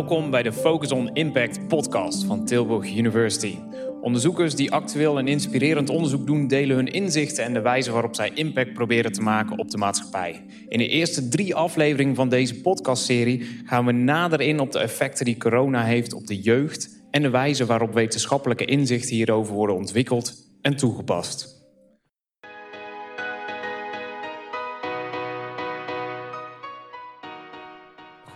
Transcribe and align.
Welkom 0.00 0.30
bij 0.30 0.42
de 0.42 0.52
Focus 0.52 0.92
on 0.92 1.14
Impact 1.14 1.68
podcast 1.68 2.24
van 2.24 2.44
Tilburg 2.44 2.96
University. 2.96 3.58
Onderzoekers 4.00 4.54
die 4.54 4.72
actueel 4.72 5.18
en 5.18 5.28
inspirerend 5.28 5.90
onderzoek 5.90 6.26
doen, 6.26 6.46
delen 6.46 6.76
hun 6.76 6.86
inzichten 6.86 7.44
en 7.44 7.52
de 7.52 7.60
wijze 7.60 7.92
waarop 7.92 8.14
zij 8.14 8.30
impact 8.34 8.72
proberen 8.72 9.12
te 9.12 9.20
maken 9.20 9.58
op 9.58 9.70
de 9.70 9.76
maatschappij. 9.76 10.44
In 10.68 10.78
de 10.78 10.88
eerste 10.88 11.28
drie 11.28 11.54
afleveringen 11.54 12.14
van 12.14 12.28
deze 12.28 12.60
podcastserie 12.60 13.46
gaan 13.64 13.86
we 13.86 13.92
nader 13.92 14.40
in 14.40 14.60
op 14.60 14.72
de 14.72 14.78
effecten 14.78 15.24
die 15.24 15.36
corona 15.36 15.84
heeft 15.84 16.12
op 16.12 16.26
de 16.26 16.40
jeugd 16.40 17.02
en 17.10 17.22
de 17.22 17.30
wijze 17.30 17.66
waarop 17.66 17.94
wetenschappelijke 17.94 18.64
inzichten 18.64 19.16
hierover 19.16 19.54
worden 19.54 19.76
ontwikkeld 19.76 20.34
en 20.62 20.76
toegepast. 20.76 21.59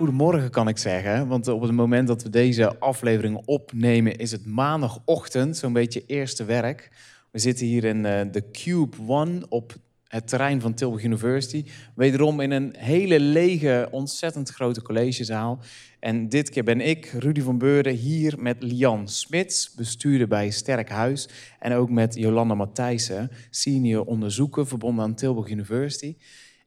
Goedemorgen 0.05 0.51
kan 0.51 0.69
ik 0.69 0.79
zeggen, 0.79 1.29
want 1.29 1.49
op 1.49 1.61
het 1.61 1.73
moment 1.73 2.09
dat 2.09 2.23
we 2.23 2.31
deze 2.31 2.79
aflevering 2.79 3.43
opnemen 3.45 4.17
is 4.17 4.31
het 4.31 4.47
maandagochtend, 4.47 5.57
zo'n 5.57 5.73
beetje 5.73 6.05
eerste 6.07 6.45
werk. 6.45 6.91
We 7.31 7.39
zitten 7.39 7.67
hier 7.67 7.85
in 7.85 8.07
eh, 8.07 8.21
de 8.31 8.51
Cube 8.51 8.97
One 9.07 9.47
op 9.49 9.75
het 10.09 10.29
terrein 10.29 10.61
van 10.61 10.75
Tilburg 10.75 11.05
University. 11.05 11.65
Wederom 11.95 12.41
in 12.41 12.51
een 12.51 12.75
hele 12.79 13.21
lege, 13.21 13.89
ontzettend 13.91 14.51
grote 14.51 14.83
collegezaal. 14.83 15.59
En 16.01 16.29
dit 16.29 16.51
keer 16.51 16.65
ben 16.65 16.81
ik, 16.81 17.07
Rudy 17.07 17.41
van 17.41 17.59
Beurden, 17.59 17.95
hier 17.95 18.35
met 18.39 18.63
Lian 18.63 19.09
Smits, 19.09 19.75
bestuurder 19.75 20.29
bij 20.29 20.51
Sterk 20.51 20.89
Huis. 20.89 21.29
En 21.59 21.73
ook 21.73 21.91
met 21.91 22.15
Jolanda 22.15 22.55
Matthijssen, 22.55 23.31
senior 23.51 24.05
onderzoeker 24.05 24.67
verbonden 24.67 25.05
aan 25.05 25.15
Tilburg 25.15 25.49
University. 25.49 26.17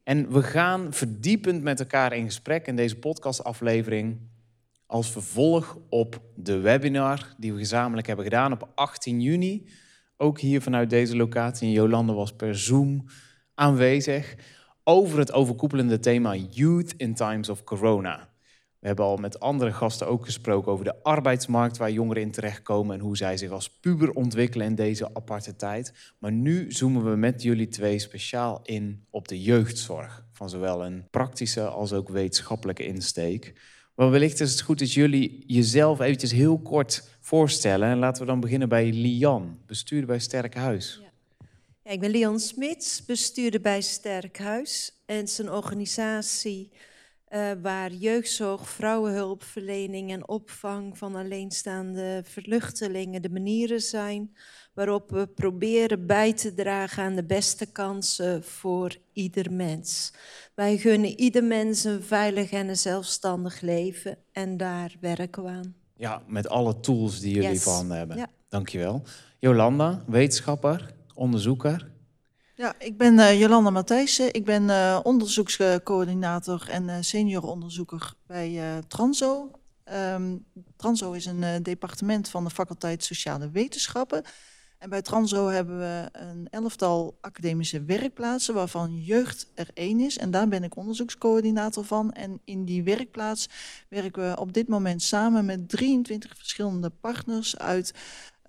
En 0.08 0.32
we 0.32 0.44
gaan 0.44 0.94
verdiepend 0.94 1.64
met 1.64 1.80
elkaar 1.80 2.14
in 2.14 2.26
gesprek 2.26 2.68
in 2.68 2.76
deze 2.76 2.96
podcastaflevering 2.96 4.20
als 4.86 5.12
vervolg 5.12 5.78
op 5.90 6.22
de 6.36 6.60
webinar 6.60 7.36
die 7.38 7.54
we 7.54 7.58
gezamenlijk 7.58 8.08
hebben 8.08 8.26
gedaan 8.26 8.52
op 8.52 8.70
18 8.76 9.22
juni. 9.22 9.68
Ook 10.18 10.40
hier 10.40 10.62
vanuit 10.62 10.90
deze 10.90 11.16
locatie. 11.16 11.72
Jolande 11.72 12.14
was 12.14 12.34
per 12.36 12.58
Zoom 12.58 13.06
aanwezig 13.54 14.36
over 14.84 15.20
het 15.20 15.32
overkoepelende 15.32 16.00
thema 16.00 16.36
Youth 16.36 16.94
in 16.98 17.14
Times 17.14 17.50
of 17.50 17.64
Corona. 17.64 18.30
We 18.88 18.94
hebben 18.94 19.12
al 19.12 19.18
met 19.18 19.40
andere 19.40 19.74
gasten 19.74 20.08
ook 20.08 20.26
gesproken 20.26 20.72
over 20.72 20.86
de 20.86 21.04
arbeidsmarkt 21.04 21.78
waar 21.78 21.92
jongeren 21.92 22.22
in 22.22 22.32
terechtkomen 22.32 22.96
en 22.96 23.02
hoe 23.02 23.18
zij 23.18 23.38
zich 23.38 23.52
als 23.52 23.70
puber 23.70 24.12
ontwikkelen 24.12 24.68
in 24.68 24.76
deze 24.76 25.10
aparte 25.14 25.56
tijd. 25.56 25.94
Maar 26.20 26.32
nu 26.32 26.72
zoomen 26.72 27.10
we 27.10 27.16
met 27.16 27.42
jullie 27.42 27.68
twee 27.68 28.00
speciaal 28.00 28.60
in 28.64 29.06
op 29.10 29.28
de 29.28 29.42
jeugdzorg, 29.42 30.26
van 30.34 30.50
zowel 30.50 30.86
een 30.86 31.08
praktische 31.10 31.68
als 31.68 31.94
ook 31.94 32.10
wetenschappelijke 32.10 32.86
insteek. 32.86 33.54
Maar 33.96 34.12
wellicht 34.12 34.40
is 34.40 34.52
het 34.52 34.62
goed 34.62 34.80
dat 34.80 34.94
jullie 34.94 35.44
jezelf 35.48 36.00
eventjes 36.00 36.32
heel 36.32 36.60
kort 36.60 37.18
voorstellen. 37.20 37.90
En 37.90 37.98
laten 37.98 38.22
we 38.22 38.28
dan 38.28 38.40
beginnen 38.40 38.70
bij 38.70 38.92
Lian, 38.92 39.60
bestuurder 39.66 40.08
bij 40.08 40.20
Sterk 40.20 40.56
Huis. 40.56 41.00
Ja. 41.02 41.08
Ja, 41.84 41.92
ik 41.92 42.00
ben 42.00 42.12
Lian 42.12 42.40
Smits, 42.40 43.06
bestuurder 43.06 43.62
bij 43.62 43.82
Sterk 43.82 44.38
Huis. 44.38 45.02
En 45.06 45.28
zijn 45.28 45.52
organisatie 45.52 46.72
uh, 47.34 47.52
waar 47.62 47.92
jeugdzorg, 47.92 48.70
vrouwenhulpverlening 48.70 50.12
en 50.12 50.28
opvang 50.28 50.98
van 50.98 51.16
alleenstaande 51.16 52.22
vluchtelingen 52.26 53.22
de 53.22 53.30
manieren 53.30 53.82
zijn 53.82 54.36
waarop 54.74 55.10
we 55.10 55.28
proberen 55.28 56.06
bij 56.06 56.34
te 56.34 56.54
dragen 56.54 57.04
aan 57.04 57.16
de 57.16 57.24
beste 57.24 57.72
kansen 57.72 58.44
voor 58.44 58.96
ieder 59.14 59.52
mens. 59.52 60.14
Wij 60.56 60.78
gunnen 60.78 61.20
ieder 61.20 61.44
mens 61.44 61.84
een 61.84 62.04
veilig 62.04 62.52
en 62.52 62.68
een 62.68 62.78
zelfstandig 62.78 63.62
leven 63.62 64.18
en 64.32 64.58
daar 64.58 64.96
werken 65.00 65.44
we 65.44 65.50
aan. 65.50 65.76
Ja, 65.96 66.22
met 66.28 66.50
alle 66.50 66.80
tools 66.80 67.20
die 67.20 67.34
jullie 67.34 67.50
yes. 67.50 67.64
van 67.64 67.92
hebben. 67.92 68.18
Ja. 68.18 68.28
Dankjewel. 68.50 69.02
Jolanda, 69.40 70.04
wetenschapper, 70.08 70.94
onderzoeker. 71.14 71.92
Ja, 72.58 72.76
ik 72.80 72.98
ben 72.98 73.14
uh, 73.14 73.40
Jolanda 73.40 73.70
Matthijssen. 73.70 74.34
Ik 74.34 74.46
ben 74.46 74.64
uh, 74.64 75.00
onderzoekscoördinator 75.04 76.70
en 76.70 76.88
uh, 76.88 76.96
senior 77.00 77.44
onderzoeker 77.44 78.14
bij 78.26 78.82
Transo. 78.88 79.52
Um, 79.94 80.46
Transo 80.76 81.12
is 81.12 81.26
een 81.26 81.64
departement 81.64 82.30
van 82.30 82.44
de 82.44 82.50
faculteit 82.50 83.04
Sociale 83.04 83.50
Wetenschappen. 83.50 84.24
En 84.78 84.90
bij 84.90 85.02
Transo 85.02 85.48
hebben 85.48 85.80
we 85.80 86.10
een 86.12 86.48
elftal 86.50 87.18
academische 87.22 87.84
werkplaatsen, 87.84 88.54
waarvan 88.54 89.02
jeugd 89.02 89.52
er 89.56 89.70
één 89.74 90.00
is. 90.00 90.18
En 90.18 90.32
daar 90.32 90.48
ben 90.48 90.64
ik 90.64 90.76
onderzoekscoördinator 90.76 91.86
van. 91.86 92.12
En 92.12 92.42
in 92.44 92.66
die 92.66 92.84
werkplaats 92.84 93.50
werken 93.90 94.30
we 94.30 94.40
op 94.40 94.54
dit 94.54 94.68
moment 94.68 95.02
samen 95.02 95.46
met 95.46 95.70
23 95.70 96.38
verschillende 96.38 96.90
partners 96.90 97.58
uit 97.58 97.94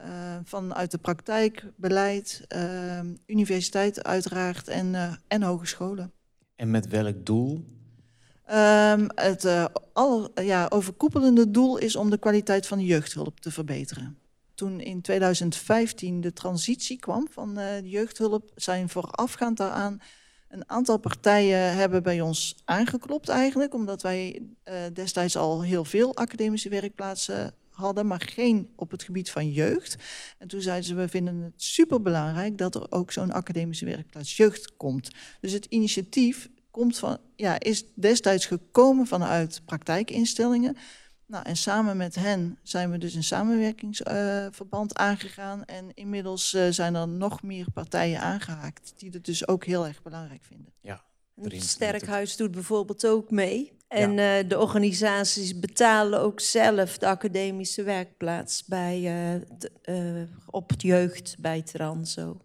uh, 0.00 0.06
vanuit 0.44 0.90
de 0.90 0.98
praktijk, 0.98 1.64
beleid, 1.76 2.44
uh, 2.54 3.00
universiteit 3.26 4.04
uiteraard 4.04 4.68
en, 4.68 4.86
uh, 4.86 5.12
en 5.28 5.42
hogescholen. 5.42 6.12
En 6.56 6.70
met 6.70 6.88
welk 6.88 7.26
doel? 7.26 7.64
Um, 8.50 9.06
het 9.14 9.68
alle, 9.92 10.30
ja, 10.34 10.66
overkoepelende 10.68 11.50
doel 11.50 11.78
is 11.78 11.96
om 11.96 12.10
de 12.10 12.18
kwaliteit 12.18 12.66
van 12.66 12.78
de 12.78 12.84
jeugdhulp 12.84 13.40
te 13.40 13.50
verbeteren. 13.50 14.18
Toen 14.58 14.80
in 14.80 15.00
2015 15.00 16.20
de 16.20 16.32
transitie 16.32 16.98
kwam 16.98 17.26
van 17.30 17.54
de 17.54 17.80
jeugdhulp, 17.84 18.50
zijn 18.54 18.88
voorafgaand 18.88 19.56
daaraan 19.56 20.00
een 20.48 20.68
aantal 20.70 20.98
partijen 20.98 21.76
hebben 21.76 22.02
bij 22.02 22.20
ons 22.20 22.56
aangeklopt 22.64 23.28
eigenlijk, 23.28 23.74
omdat 23.74 24.02
wij 24.02 24.42
destijds 24.92 25.36
al 25.36 25.62
heel 25.62 25.84
veel 25.84 26.16
academische 26.16 26.68
werkplaatsen 26.68 27.54
hadden, 27.70 28.06
maar 28.06 28.20
geen 28.20 28.72
op 28.76 28.90
het 28.90 29.02
gebied 29.02 29.30
van 29.30 29.50
jeugd. 29.50 29.96
En 30.38 30.48
toen 30.48 30.60
zeiden 30.60 30.84
ze, 30.84 30.94
we 30.94 31.08
vinden 31.08 31.36
het 31.36 31.62
superbelangrijk 31.62 32.58
dat 32.58 32.74
er 32.74 32.86
ook 32.90 33.12
zo'n 33.12 33.32
academische 33.32 33.84
werkplaats 33.84 34.36
jeugd 34.36 34.76
komt. 34.76 35.10
Dus 35.40 35.52
het 35.52 35.64
initiatief 35.64 36.48
komt 36.70 36.98
van, 36.98 37.18
ja, 37.36 37.60
is 37.60 37.84
destijds 37.94 38.46
gekomen 38.46 39.06
vanuit 39.06 39.62
praktijkinstellingen. 39.64 40.76
Nou, 41.28 41.44
en 41.44 41.56
samen 41.56 41.96
met 41.96 42.14
hen 42.14 42.58
zijn 42.62 42.90
we 42.90 42.98
dus 42.98 43.14
een 43.14 43.24
samenwerkingsverband 43.24 44.98
uh, 44.98 45.06
aangegaan. 45.06 45.64
En 45.64 45.94
inmiddels 45.94 46.54
uh, 46.54 46.66
zijn 46.70 46.94
er 46.94 47.08
nog 47.08 47.42
meer 47.42 47.66
partijen 47.74 48.20
aangehaakt 48.20 48.92
die 48.96 49.10
het 49.10 49.24
dus 49.24 49.48
ook 49.48 49.64
heel 49.64 49.86
erg 49.86 50.02
belangrijk 50.02 50.44
vinden. 50.44 50.72
Ja, 50.80 51.02
Sterkhuis 51.46 52.36
doet 52.36 52.50
bijvoorbeeld 52.50 53.06
ook 53.06 53.30
mee. 53.30 53.76
En 53.88 54.12
ja. 54.12 54.42
uh, 54.42 54.48
de 54.48 54.58
organisaties 54.58 55.58
betalen 55.58 56.20
ook 56.20 56.40
zelf 56.40 56.98
de 56.98 57.06
academische 57.06 57.82
werkplaats 57.82 58.64
bij, 58.64 58.96
uh, 58.96 59.42
de, 59.58 59.70
uh, 59.84 60.36
op 60.46 60.72
jeugd 60.76 61.36
bij 61.38 61.62
Transo. 61.62 62.40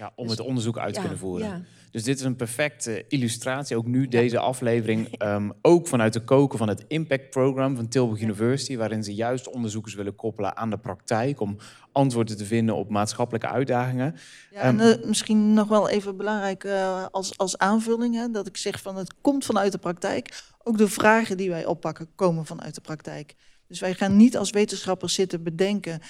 Ja, 0.00 0.12
om 0.14 0.26
dus, 0.26 0.36
het 0.36 0.46
onderzoek 0.46 0.78
uit 0.78 0.88
te 0.88 0.94
ja, 0.94 1.00
kunnen 1.00 1.18
voeren. 1.18 1.46
Ja. 1.46 1.62
Dus 1.90 2.02
dit 2.02 2.18
is 2.18 2.24
een 2.24 2.36
perfecte 2.36 3.04
illustratie, 3.08 3.76
ook 3.76 3.86
nu 3.86 4.08
deze 4.08 4.38
aflevering, 4.38 5.22
um, 5.22 5.52
ook 5.62 5.88
vanuit 5.88 6.12
de 6.12 6.24
koken 6.24 6.58
van 6.58 6.68
het 6.68 6.84
Impact 6.88 7.30
Program 7.30 7.76
van 7.76 7.88
Tilburg 7.88 8.20
University, 8.20 8.76
waarin 8.76 9.04
ze 9.04 9.14
juist 9.14 9.50
onderzoekers 9.50 9.94
willen 9.94 10.14
koppelen 10.14 10.56
aan 10.56 10.70
de 10.70 10.78
praktijk 10.78 11.40
om 11.40 11.56
antwoorden 11.92 12.36
te 12.36 12.44
vinden 12.44 12.74
op 12.74 12.88
maatschappelijke 12.88 13.48
uitdagingen. 13.48 14.16
Ja, 14.50 14.60
en 14.60 14.78
uh, 14.78 15.04
misschien 15.04 15.54
nog 15.54 15.68
wel 15.68 15.88
even 15.88 16.16
belangrijk 16.16 16.64
uh, 16.64 17.06
als, 17.10 17.38
als 17.38 17.58
aanvulling, 17.58 18.14
hè, 18.14 18.30
dat 18.30 18.46
ik 18.46 18.56
zeg 18.56 18.82
van 18.82 18.96
het 18.96 19.14
komt 19.20 19.44
vanuit 19.44 19.72
de 19.72 19.78
praktijk. 19.78 20.42
Ook 20.62 20.78
de 20.78 20.88
vragen 20.88 21.36
die 21.36 21.50
wij 21.50 21.66
oppakken 21.66 22.08
komen 22.14 22.46
vanuit 22.46 22.74
de 22.74 22.80
praktijk. 22.80 23.34
Dus 23.66 23.80
wij 23.80 23.94
gaan 23.94 24.16
niet 24.16 24.36
als 24.36 24.50
wetenschappers 24.50 25.14
zitten 25.14 25.42
bedenken 25.42 26.00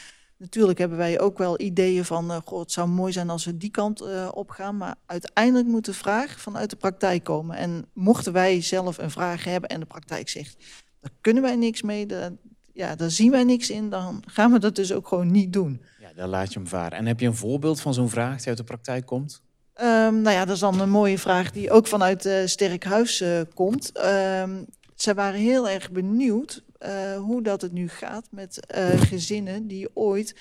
Natuurlijk 0.41 0.79
hebben 0.79 0.99
wij 0.99 1.21
ook 1.21 1.39
wel 1.39 1.61
ideeën 1.61 2.05
van, 2.05 2.31
uh, 2.31 2.37
goh, 2.45 2.61
het 2.61 2.73
zou 2.73 2.89
mooi 2.89 3.13
zijn 3.13 3.31
als 3.31 3.45
we 3.45 3.57
die 3.57 3.71
kant 3.71 4.03
uh, 4.03 4.29
op 4.33 4.51
gaan. 4.51 4.77
Maar 4.77 4.95
uiteindelijk 5.07 5.67
moet 5.67 5.85
de 5.85 5.95
vraag 5.95 6.41
vanuit 6.41 6.71
de 6.71 6.77
praktijk 6.77 7.25
komen. 7.25 7.57
En 7.57 7.87
mochten 7.93 8.33
wij 8.33 8.61
zelf 8.61 8.99
een 8.99 9.11
vraag 9.11 9.45
hebben 9.45 9.71
en 9.71 9.81
de 9.81 9.87
praktijk 9.87 10.29
zegt, 10.29 10.57
daar 11.01 11.11
kunnen 11.21 11.43
wij 11.43 11.57
niks 11.57 11.83
mee, 11.83 12.07
daar, 12.07 12.31
ja, 12.73 12.97
daar 12.97 13.11
zien 13.11 13.31
wij 13.31 13.45
niks 13.45 13.71
in, 13.71 13.91
dan 13.91 14.23
gaan 14.27 14.53
we 14.53 14.59
dat 14.59 14.75
dus 14.75 14.93
ook 14.93 15.09
gewoon 15.09 15.31
niet 15.31 15.53
doen. 15.53 15.83
Ja, 16.01 16.13
dan 16.17 16.29
laat 16.29 16.53
je 16.53 16.59
hem 16.59 16.69
varen. 16.69 16.99
En 16.99 17.07
heb 17.07 17.21
je 17.21 17.27
een 17.27 17.35
voorbeeld 17.35 17.81
van 17.81 17.95
zo'n 17.95 18.11
vraag 18.11 18.39
die 18.39 18.49
uit 18.49 18.57
de 18.57 18.65
praktijk 18.65 19.07
komt? 19.07 19.43
Um, 19.81 20.21
nou 20.21 20.31
ja, 20.31 20.45
dat 20.45 20.55
is 20.55 20.61
dan 20.61 20.81
een 20.81 20.91
mooie 20.91 21.19
vraag 21.19 21.51
die 21.51 21.71
ook 21.71 21.87
vanuit 21.87 22.27
uh, 22.27 22.47
Sterk 22.47 22.85
Huis 22.85 23.25
komt. 23.55 23.93
Um, 24.05 24.67
zij 24.95 25.15
waren 25.15 25.41
heel 25.41 25.69
erg 25.69 25.91
benieuwd 25.91 26.63
uh, 26.87 27.17
hoe 27.17 27.43
dat 27.43 27.61
het 27.61 27.73
nu 27.73 27.89
gaat 27.89 28.27
met 28.31 28.75
uh, 28.77 29.01
gezinnen 29.01 29.67
die 29.67 29.97
ooit 29.97 30.35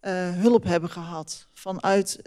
uh, 0.00 0.30
hulp 0.30 0.64
hebben 0.64 0.90
gehad 0.90 1.48
vanuit 1.52 2.20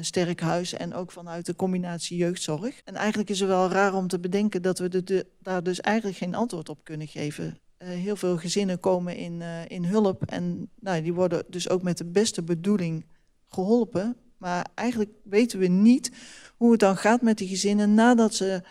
Sterk 0.00 0.40
Huis 0.40 0.72
en 0.72 0.94
ook 0.94 1.12
vanuit 1.12 1.46
de 1.46 1.56
combinatie 1.56 2.16
jeugdzorg. 2.16 2.80
En 2.84 2.94
eigenlijk 2.94 3.30
is 3.30 3.40
het 3.40 3.48
wel 3.48 3.70
raar 3.70 3.94
om 3.94 4.08
te 4.08 4.18
bedenken 4.18 4.62
dat 4.62 4.78
we 4.78 5.26
daar 5.38 5.62
dus 5.62 5.80
eigenlijk 5.80 6.18
geen 6.18 6.34
antwoord 6.34 6.68
op 6.68 6.84
kunnen 6.84 7.08
geven. 7.08 7.58
heel 7.78 8.16
veel 8.16 8.36
gezinnen 8.36 8.80
komen 8.80 9.16
in, 9.16 9.42
in 9.68 9.84
hulp 9.84 10.24
en 10.26 10.68
nou, 10.80 11.02
die 11.02 11.14
worden 11.14 11.44
dus 11.48 11.68
ook 11.68 11.82
met 11.82 11.98
de 11.98 12.04
beste 12.04 12.42
bedoeling 12.42 13.04
geholpen. 13.48 14.16
Maar 14.36 14.66
eigenlijk 14.74 15.10
weten 15.22 15.58
we 15.58 15.66
niet 15.66 16.10
hoe 16.56 16.70
het 16.70 16.80
dan 16.80 16.96
gaat 16.96 17.22
met 17.22 17.38
die 17.38 17.48
gezinnen 17.48 17.94
nadat 17.94 18.34
ze 18.34 18.62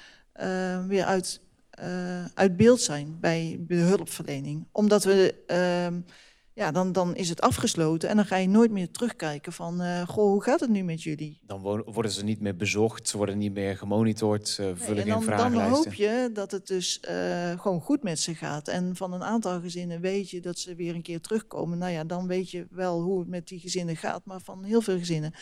weer 0.88 1.04
uit 1.04 1.42
eh, 1.80 2.26
uit 2.34 2.58
beeld 2.58 2.82
zijn 2.82 3.18
bij 3.20 3.60
de 3.68 3.76
hulpverlening. 3.76 4.68
Omdat 4.72 5.04
we, 5.04 5.36
ehm, 5.48 6.00
ja, 6.54 6.72
dan, 6.72 6.92
dan 6.92 7.16
is 7.16 7.30
het 7.30 7.42
afgesloten 7.42 8.10
en 8.10 8.16
dan 8.16 8.26
ga 8.26 8.36
je 8.36 8.48
nooit 8.48 8.72
meer 8.72 8.92
terugkijken 8.92 9.54
van, 9.54 9.82
eh, 9.82 10.08
goh, 10.08 10.32
hoe 10.32 10.44
gaat 10.44 10.60
het 10.60 10.70
nu 10.70 10.84
met 10.84 11.04
jullie? 11.04 11.40
Dan 11.46 11.62
wo- 11.62 11.84
worden 11.86 12.12
ze 12.12 12.24
niet 12.24 12.40
meer 12.42 12.56
bezocht, 12.56 13.08
ze 13.10 13.18
worden 13.18 13.38
niet 13.38 13.54
meer 13.54 13.78
gemonitord, 13.78 14.48
ze 14.48 14.62
Nee, 14.62 14.76
vullen 14.76 14.98
en 14.98 15.04
geen 15.04 15.12
dan, 15.12 15.26
dan 15.26 15.38
vragenlijsten. 15.38 15.84
hoop 15.84 15.94
je 15.94 16.30
dat 16.34 16.52
het 16.52 16.68
dus 16.68 17.00
eh, 17.00 17.60
gewoon 17.60 17.82
goed 17.82 18.04
met 18.04 18.20
ze 18.20 18.36
gaat. 18.36 18.68
En 18.68 18.96
van 18.96 19.14
een 19.14 19.24
aantal 19.24 19.62
gezinnen 19.62 20.02
weet 20.02 20.30
je 20.30 20.40
dat 20.42 20.58
ze 20.60 20.76
weer 20.76 20.96
een 20.96 21.02
keer 21.02 21.22
terugkomen. 21.22 21.78
Nou 21.78 21.92
ja, 21.92 22.04
dan 22.04 22.28
weet 22.28 22.52
je 22.52 22.68
wel 22.70 23.02
hoe 23.02 23.20
het 23.20 23.28
met 23.30 23.48
die 23.48 23.60
gezinnen 23.60 23.96
gaat. 23.98 24.26
Maar 24.26 24.42
van 24.42 24.64
heel 24.64 24.82
veel 24.82 24.98
gezinnen 24.98 25.34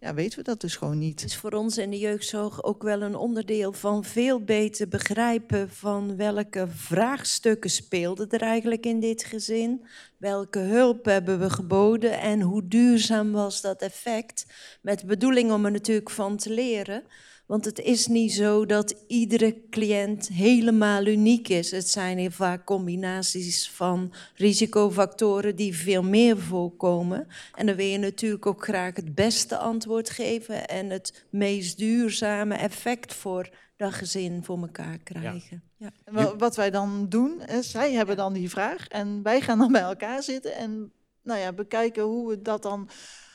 ja, 0.00 0.14
weten 0.14 0.38
we 0.38 0.44
dat 0.44 0.60
dus 0.60 0.76
gewoon 0.76 0.92
Het 0.92 1.00
niet. 1.00 1.24
is 1.24 1.36
voor 1.36 1.52
ons 1.52 1.78
in 1.78 1.90
de 1.90 1.98
jeugdzorg 1.98 2.62
ook 2.62 2.82
wel 2.82 3.02
een 3.02 3.16
onderdeel 3.16 3.72
van 3.72 4.04
veel 4.04 4.44
beter 4.44 4.88
begrijpen 4.88 5.70
van 5.70 6.16
welke 6.16 6.68
vraagstukken 6.68 7.70
speelden 7.70 8.30
er 8.30 8.42
eigenlijk 8.42 8.86
in 8.86 9.00
dit 9.00 9.24
gezin. 9.24 9.84
Welke 10.16 10.58
hulp 10.58 11.04
hebben 11.04 11.38
we 11.38 11.50
geboden 11.50 12.20
en 12.20 12.40
hoe 12.40 12.68
duurzaam 12.68 13.32
was 13.32 13.60
dat 13.60 13.82
effect? 13.82 14.46
Met 14.82 15.06
bedoeling 15.06 15.52
om 15.52 15.64
er 15.64 15.70
natuurlijk 15.70 16.10
van 16.10 16.36
te 16.36 16.50
leren. 16.50 17.02
Want 17.48 17.64
het 17.64 17.78
is 17.78 18.06
niet 18.06 18.32
zo 18.32 18.66
dat 18.66 19.04
iedere 19.06 19.60
cliënt 19.70 20.28
helemaal 20.28 21.06
uniek 21.06 21.48
is. 21.48 21.70
Het 21.70 21.88
zijn 21.88 22.18
heel 22.18 22.30
vaak 22.30 22.64
combinaties 22.64 23.70
van 23.70 24.12
risicofactoren 24.34 25.56
die 25.56 25.76
veel 25.76 26.02
meer 26.02 26.38
voorkomen. 26.38 27.26
En 27.54 27.66
dan 27.66 27.76
wil 27.76 27.86
je 27.86 27.98
natuurlijk 27.98 28.46
ook 28.46 28.62
graag 28.62 28.96
het 28.96 29.14
beste 29.14 29.56
antwoord 29.56 30.10
geven 30.10 30.68
en 30.68 30.90
het 30.90 31.26
meest 31.30 31.78
duurzame 31.78 32.54
effect 32.54 33.14
voor 33.14 33.50
dat 33.76 33.92
gezin 33.92 34.44
voor 34.44 34.58
elkaar 34.58 34.98
krijgen. 34.98 35.62
Ja. 35.76 36.36
Wat 36.36 36.56
wij 36.56 36.70
dan 36.70 37.08
doen, 37.08 37.40
hè, 37.40 37.62
zij 37.62 37.92
hebben 37.92 38.16
dan 38.16 38.32
die 38.32 38.50
vraag 38.50 38.88
en 38.88 39.22
wij 39.22 39.40
gaan 39.40 39.58
dan 39.58 39.72
bij 39.72 39.82
elkaar 39.82 40.22
zitten 40.22 40.54
en 40.54 40.92
nou 41.22 41.40
ja, 41.40 41.52
bekijken 41.52 42.02
hoe 42.02 42.28
we 42.28 42.42
dat 42.42 42.62
dan 42.62 42.88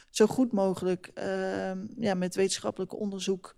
zo 0.10 0.26
goed 0.26 0.52
mogelijk 0.52 1.12
ehm, 1.14 1.86
ja, 1.98 2.14
met 2.14 2.36
wetenschappelijk 2.36 3.00
onderzoek 3.00 3.56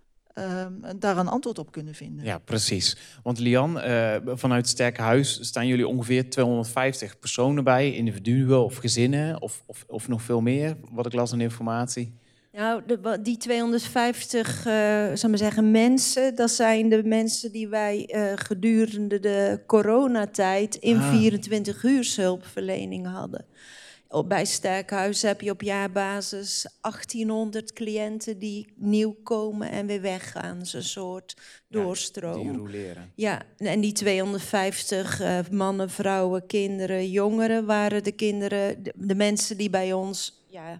daar 0.99 1.17
een 1.17 1.27
antwoord 1.27 1.59
op 1.59 1.71
kunnen 1.71 1.93
vinden. 1.93 2.25
Ja, 2.25 2.37
precies. 2.37 2.97
Want 3.23 3.39
Lian, 3.39 3.79
eh, 3.79 4.15
vanuit 4.25 4.67
Sterk 4.67 4.97
Huis 4.97 5.39
staan 5.41 5.67
jullie 5.67 5.87
ongeveer 5.87 6.29
250 6.29 7.19
personen 7.19 7.63
bij, 7.63 7.93
individuen 7.93 8.63
of 8.63 8.75
gezinnen, 8.75 9.41
of, 9.41 9.63
of, 9.65 9.85
of 9.87 10.07
nog 10.07 10.21
veel 10.21 10.41
meer, 10.41 10.77
wat 10.91 11.05
ik 11.05 11.13
las 11.13 11.33
aan 11.33 11.41
informatie. 11.41 12.13
Nou, 12.51 12.81
de, 12.87 13.19
die 13.21 13.37
250 13.37 14.65
eh, 14.65 14.73
zal 15.13 15.29
maar 15.29 15.37
zeggen, 15.37 15.71
mensen, 15.71 16.35
dat 16.35 16.51
zijn 16.51 16.89
de 16.89 17.03
mensen 17.03 17.51
die 17.51 17.67
wij 17.67 18.05
eh, 18.05 18.31
gedurende 18.35 19.19
de 19.19 19.63
coronatijd 19.67 20.75
in 20.75 20.97
Ah. 20.97 21.09
24 21.09 21.83
uur 21.83 22.13
hulpverlening 22.15 23.07
hadden. 23.07 23.45
Bij 24.23 24.45
Sterkhuis 24.45 25.21
heb 25.21 25.41
je 25.41 25.51
op 25.51 25.61
jaarbasis 25.61 26.67
1800 26.81 27.73
cliënten 27.73 28.39
die 28.39 28.73
nieuw 28.75 29.15
komen 29.23 29.71
en 29.71 29.85
weer 29.85 30.01
weggaan. 30.01 30.59
Een 30.71 30.83
soort 30.83 31.35
Die 31.67 31.81
doorstroom. 31.81 32.55
roleren. 32.57 33.11
Ja, 33.15 33.41
en 33.57 33.81
die 33.81 33.91
250 33.91 35.19
eh, 35.19 35.39
mannen, 35.51 35.89
vrouwen, 35.89 36.45
kinderen, 36.45 37.09
jongeren 37.09 37.65
waren 37.65 38.03
de 38.03 38.11
kinderen, 38.11 38.83
de, 38.83 38.93
de 38.95 39.15
mensen 39.15 39.57
die 39.57 39.69
bij 39.69 39.93
ons 39.93 40.44
ja, 40.55 40.79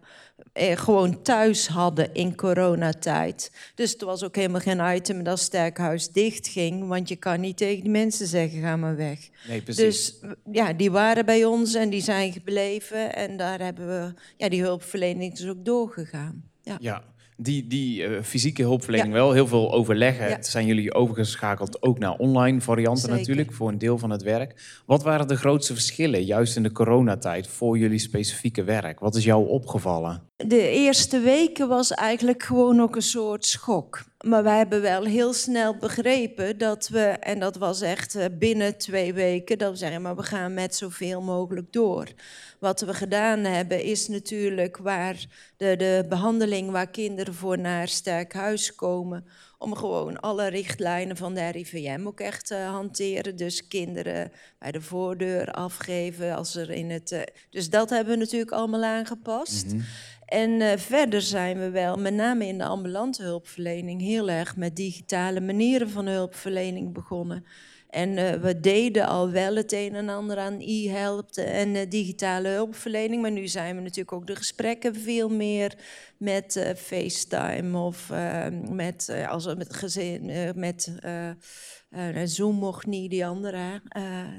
eh, 0.54 0.78
gewoon 0.78 1.22
thuis 1.22 1.68
hadden 1.68 2.14
in 2.14 2.36
coronatijd. 2.36 3.52
Dus 3.76 3.92
het 3.92 4.02
was 4.02 4.24
ook 4.24 4.36
helemaal 4.36 4.62
geen 4.62 4.96
item 4.96 5.24
dat 5.24 5.40
Sterkhuis 5.40 6.12
dicht 6.12 6.48
ging, 6.48 6.88
want 6.88 7.10
je 7.10 7.16
kan 7.16 7.40
niet 7.40 7.58
tegen 7.58 7.82
die 7.82 7.92
mensen 7.92 8.28
zeggen, 8.28 8.62
ga 8.62 8.76
maar 8.76 8.96
weg. 8.96 9.30
Nee, 9.48 9.62
precies. 9.62 9.84
Dus 9.84 10.20
ja, 10.52 10.74
die 10.74 10.92
waren 10.92 11.26
bij 11.26 11.46
ons 11.46 11.74
en 11.74 11.90
die 11.90 12.02
zijn 12.02 12.32
gebleven 12.32 13.16
en 13.16 13.38
daar 13.38 13.60
hebben 13.60 13.88
we, 13.88 14.14
ja, 14.38 14.50
die 14.50 14.62
hulpverlening 14.62 15.34
is 15.34 15.48
ook 15.48 15.66
doorgegaan. 15.66 16.44
Ja. 16.62 16.78
Ja, 16.80 17.04
die, 17.38 17.68
die 17.68 18.04
eh, 18.04 18.24
fysieke 18.24 18.62
hulpverlening 18.62 19.14
wel, 19.14 19.32
heel 19.32 19.48
veel 19.48 19.74
overleggen. 19.74 20.30
Ja. 20.30 20.42
Zijn 20.42 20.66
jullie 20.66 20.94
overgeschakeld 20.94 21.82
ook 21.82 22.00
naar 22.00 22.14
online 22.14 22.62
varianten 22.62 23.02
Zeker. 23.02 23.18
natuurlijk, 23.18 23.54
voor 23.54 23.70
een 23.70 23.78
deel 23.78 23.98
van 23.98 24.10
het 24.10 24.24
werk. 24.24 24.82
Wat 24.86 25.04
waren 25.04 25.28
de 25.28 25.38
grootste 25.38 25.74
verschillen, 25.74 26.24
juist 26.24 26.56
in 26.56 26.64
de 26.64 26.72
coronatijd, 26.72 27.48
voor 27.48 27.78
jullie 27.78 28.00
specifieke 28.00 28.64
werk? 28.64 29.00
Wat 29.00 29.16
is 29.16 29.24
jou 29.24 29.48
opgevallen? 29.48 30.30
De 30.36 30.70
eerste 30.70 31.20
weken 31.20 31.68
was 31.68 31.92
eigenlijk 31.92 32.44
gewoon 32.44 32.80
ook 32.80 32.96
een 32.96 33.02
soort 33.02 33.46
schok. 33.46 34.04
Maar 34.26 34.44
wij 34.44 34.58
hebben 34.58 34.82
wel 34.82 35.04
heel 35.04 35.34
snel 35.34 35.78
begrepen 35.78 36.58
dat 36.58 36.88
we, 36.88 37.00
en 37.00 37.40
dat 37.40 37.56
was 37.56 37.82
echt 37.82 38.16
eh, 38.16 38.26
binnen 38.32 38.78
twee 38.78 39.14
weken, 39.14 39.58
dat 39.58 39.72
we 39.72 39.78
zeggen, 39.78 40.02
maar 40.02 40.16
we 40.16 40.24
gaan 40.24 40.54
met 40.54 40.76
zoveel 40.76 41.22
mogelijk 41.22 41.74
door. 41.74 42.08
Wat 42.60 42.82
we 42.82 42.94
gedaan 42.94 43.40
hebben 43.40 43.84
is 43.84 44.08
natuurlijk 44.08 44.78
waar 44.78 45.26
de, 45.58 45.76
de 45.76 46.06
behandeling 46.10 46.72
waar 46.72 46.90
kinderen 46.90 47.34
voor 47.34 47.60
naar 47.60 47.88
sterk 47.88 48.34
huis 48.34 48.76
komen, 48.76 49.26
om 49.58 49.76
gewoon 49.76 50.20
alle 50.20 50.48
richtlijnen 50.48 51.18
van 51.18 51.34
de 51.34 51.50
RIVM 51.50 52.04
ook 52.08 52.20
echt 52.20 52.48
te 52.48 52.56
hanteren. 52.56 53.36
Dus 53.36 53.68
kinderen 53.68 54.32
bij 54.60 54.72
de 54.72 54.82
voordeur 54.82 55.52
afgeven 55.52 56.36
als 56.36 56.56
er 56.56 56.70
in 56.70 56.90
het. 56.90 57.12
eh, 57.12 57.22
dus 57.50 57.70
dat 57.70 57.90
hebben 57.90 58.14
we 58.14 58.20
natuurlijk 58.20 58.52
allemaal 58.52 58.84
aangepast. 58.84 59.66
Mhm. 59.66 59.80
En 60.26 60.62
eh, 60.62 60.78
verder 60.78 61.22
zijn 61.22 61.60
we 61.60 61.70
wel, 61.70 61.96
met 61.96 62.14
name 62.14 62.48
in 62.48 62.58
de 62.58 62.64
ambulante 62.64 63.24
hulpverlening, 63.24 64.02
heel 64.02 64.30
erg 64.30 64.56
met 64.56 64.76
digitale 64.76 65.42
manieren 65.42 65.90
van 65.90 66.06
hulpverlening 66.06 66.94
begonnen. 66.94 67.46
En 67.96 68.18
eh, 68.18 68.34
we 68.34 68.60
deden 68.60 69.08
al 69.08 69.32
wel 69.32 69.56
het 69.56 69.72
een 69.72 69.96
en 69.96 70.10
ander 70.10 70.38
aan 70.38 70.58
e-help 70.60 71.32
en 71.36 71.76
eh, 71.76 71.90
digitale 71.90 72.48
hulpverlening. 72.48 73.22
Maar 73.22 73.32
nu 73.32 73.48
zijn 73.48 73.76
we 73.76 73.82
natuurlijk 73.82 74.12
ook 74.12 74.28
de 74.28 74.36
gesprekken 74.36 74.96
veel 74.96 75.30
meer 75.30 75.78
met 76.18 76.74
FaceTime 76.78 77.78
of 77.78 78.10
eh, 78.10 78.48
met, 78.70 79.14
als 79.28 79.56
met 79.56 79.74
gezin, 79.74 80.32
met 80.56 80.92
eh, 81.96 82.22
Zoom 82.26 82.56
mocht 82.56 82.86
niet, 82.86 83.10
die 83.10 83.26
andere. 83.26 83.82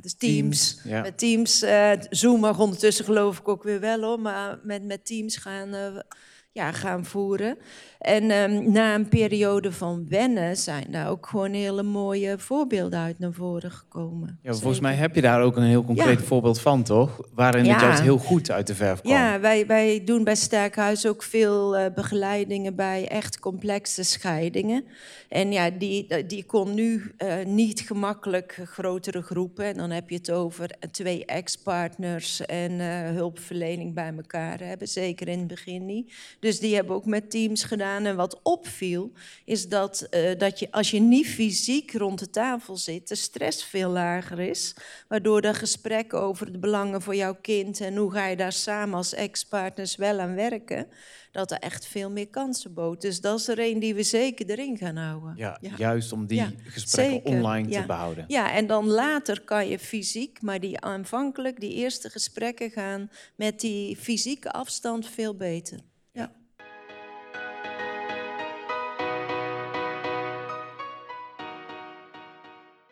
dus 0.00 0.14
Teams. 0.14 0.80
Ja. 0.84 1.02
Met 1.02 1.18
Teams, 1.18 1.62
eh, 1.62 1.92
Zoom 2.10 2.40
mag 2.40 2.58
ondertussen 2.58 3.04
geloof 3.04 3.38
ik 3.38 3.48
ook 3.48 3.62
weer 3.62 3.80
wel 3.80 4.00
hoor, 4.00 4.20
maar 4.20 4.58
met, 4.62 4.84
met 4.84 5.06
Teams 5.06 5.36
gaan, 5.36 6.02
ja, 6.56 6.72
gaan 6.72 7.04
voeren. 7.04 7.58
En 7.98 8.30
ehm, 8.30 8.72
na 8.72 8.94
een 8.94 9.08
periode 9.08 9.72
van 9.72 10.06
wennen 10.08 10.56
zijn 10.56 10.86
daar 10.90 11.08
ook 11.08 11.26
gewoon 11.26 11.52
hele 11.52 11.82
mooie 11.82 12.38
voorbeelden 12.38 12.98
uit 12.98 13.18
naar 13.18 13.32
voren 13.32 13.70
gekomen. 13.70 14.38
Ja, 14.42 14.52
volgens 14.52 14.80
mij 14.80 14.94
heb 14.94 15.14
je 15.14 15.20
daar 15.20 15.42
ook 15.42 15.56
een 15.56 15.62
heel 15.62 15.84
concreet 15.84 16.18
Ja. 16.18 16.24
voorbeeld 16.24 16.60
van, 16.60 16.82
toch? 16.82 17.20
Waarin 17.34 17.64
het 17.64 17.80
juist 17.80 18.00
heel 18.00 18.18
goed 18.18 18.50
uit 18.50 18.66
de 18.66 18.74
verf 18.74 19.00
kwam. 19.00 19.12
Ja, 19.12 19.40
wij, 19.40 19.66
wij 19.66 20.04
doen 20.04 20.24
bij 20.24 20.34
Sterkhuis 20.34 21.06
ook 21.06 21.22
veel 21.22 21.76
eh, 21.76 21.94
begeleidingen 21.94 22.74
bij 22.74 23.08
echt 23.08 23.38
complexe 23.38 24.02
scheidingen. 24.02 24.84
En 25.28 25.52
ja, 25.52 25.70
die, 25.70 26.26
die 26.26 26.44
kon 26.44 26.74
nu 26.74 27.14
eh, 27.16 27.34
niet 27.44 27.80
gemakkelijk 27.80 28.60
grotere 28.64 29.22
groepen. 29.22 29.64
En 29.64 29.74
dan 29.74 29.90
heb 29.90 30.10
je 30.10 30.16
het 30.16 30.30
over 30.30 30.70
twee 30.90 31.24
ex-partners 31.24 32.40
en 32.46 32.80
eh, 32.80 32.86
hulpverlening 33.14 33.94
bij 33.94 34.12
elkaar 34.16 34.58
hebben. 34.60 34.88
Zeker 34.88 35.28
in 35.28 35.38
het 35.38 35.48
begin 35.48 35.86
niet. 35.86 36.12
Dus 36.46 36.58
die 36.58 36.74
hebben 36.74 36.94
ook 36.96 37.06
met 37.06 37.30
teams 37.30 37.62
gedaan. 37.64 38.04
En 38.06 38.16
wat 38.16 38.40
opviel, 38.42 39.12
is 39.44 39.68
dat, 39.68 40.00
eh, 40.02 40.38
dat 40.38 40.58
je 40.58 40.70
als 40.70 40.90
je 40.90 41.00
niet 41.00 41.26
fysiek 41.26 41.92
rond 41.92 42.18
de 42.18 42.30
tafel 42.30 42.76
zit, 42.76 43.08
de 43.08 43.14
stress 43.14 43.64
veel 43.64 43.90
lager 43.90 44.40
is. 44.40 44.74
Waardoor 45.08 45.40
de 45.40 45.54
gesprekken 45.54 46.20
over 46.20 46.52
de 46.52 46.58
belangen 46.58 47.02
voor 47.02 47.14
jouw 47.14 47.34
kind 47.40 47.80
en 47.80 47.96
hoe 47.96 48.12
ga 48.12 48.26
je 48.26 48.36
daar 48.36 48.52
samen 48.52 48.94
als 48.96 49.14
ex-partners 49.14 49.96
wel 49.96 50.18
aan 50.20 50.34
werken, 50.34 50.86
dat 51.32 51.50
er 51.50 51.58
echt 51.58 51.86
veel 51.86 52.10
meer 52.10 52.28
kansen 52.28 52.74
bood. 52.74 53.00
Dus 53.00 53.20
dat 53.20 53.38
is 53.40 53.48
er 53.48 53.58
een 53.58 53.78
die 53.78 53.94
we 53.94 54.02
zeker 54.02 54.50
erin 54.50 54.78
gaan 54.78 54.96
houden. 54.96 55.32
Ja, 55.36 55.58
Ja. 55.60 55.70
juist 55.76 56.12
om 56.12 56.26
die 56.26 56.36
Ja, 56.38 56.50
gesprekken 56.64 57.14
zeker. 57.14 57.30
online 57.32 57.68
Ja. 57.70 57.80
te 57.80 57.86
behouden. 57.86 58.24
Ja, 58.28 58.52
en 58.52 58.66
dan 58.66 58.86
later 58.86 59.40
kan 59.40 59.68
je 59.68 59.78
fysiek, 59.78 60.42
maar 60.42 60.60
die 60.60 60.80
aanvankelijk, 60.80 61.60
die 61.60 61.72
eerste 61.74 62.10
gesprekken 62.10 62.70
gaan 62.70 63.10
met 63.36 63.60
die 63.60 63.96
fysieke 63.96 64.52
afstand 64.52 65.06
veel 65.08 65.34
beter. 65.36 65.78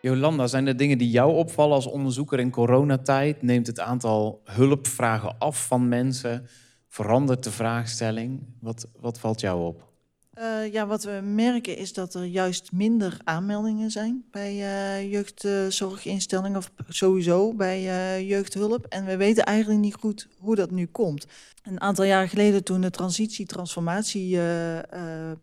Jolanda, 0.04 0.46
zijn 0.46 0.66
er 0.66 0.76
dingen 0.76 0.99
die 0.99 1.11
jou 1.11 1.32
opvallen 1.34 1.75
als 1.75 1.87
onderzoeker 1.87 2.40
in 2.40 2.50
coronatijd? 2.50 3.42
Neemt 3.42 3.66
het 3.66 3.80
aantal 3.80 4.40
hulpvragen 4.44 5.38
af 5.38 5.66
van 5.66 5.88
mensen? 5.88 6.46
Verandert 6.88 7.44
de 7.44 7.50
vraagstelling? 7.50 8.42
Wat, 8.61 8.88
wat 9.00 9.18
valt 9.18 9.40
jou 9.40 9.66
op? 9.66 9.92
Eh, 10.32 10.73
ja, 10.73 10.87
wat 10.87 11.04
we 11.04 11.20
merken 11.25 11.76
is 11.76 11.92
dat 11.92 12.14
er 12.14 12.25
juist 12.25 12.73
minder 12.73 13.18
aanmeldingen 13.25 13.90
zijn 13.90 14.25
bij 14.30 14.50
eh, 14.50 15.11
jeugdzorginstellingen 15.12 16.56
of 16.56 16.70
sowieso 16.88 17.54
bij 17.54 17.78
eh, 17.88 18.28
jeugdhulp. 18.28 18.87
En 18.87 19.04
we 19.04 19.16
weten 19.16 19.44
eigenlijk 19.44 19.80
niet 19.80 19.94
goed 19.94 20.28
hoe 20.38 20.54
dat 20.54 20.70
nu 20.70 20.87
komt. 20.87 21.26
Een 21.62 21.80
aantal 21.80 22.04
jaar 22.04 22.28
geleden 22.28 22.64
toen 22.64 22.80
de 22.80 22.90
transitie-transformatie 22.90 24.38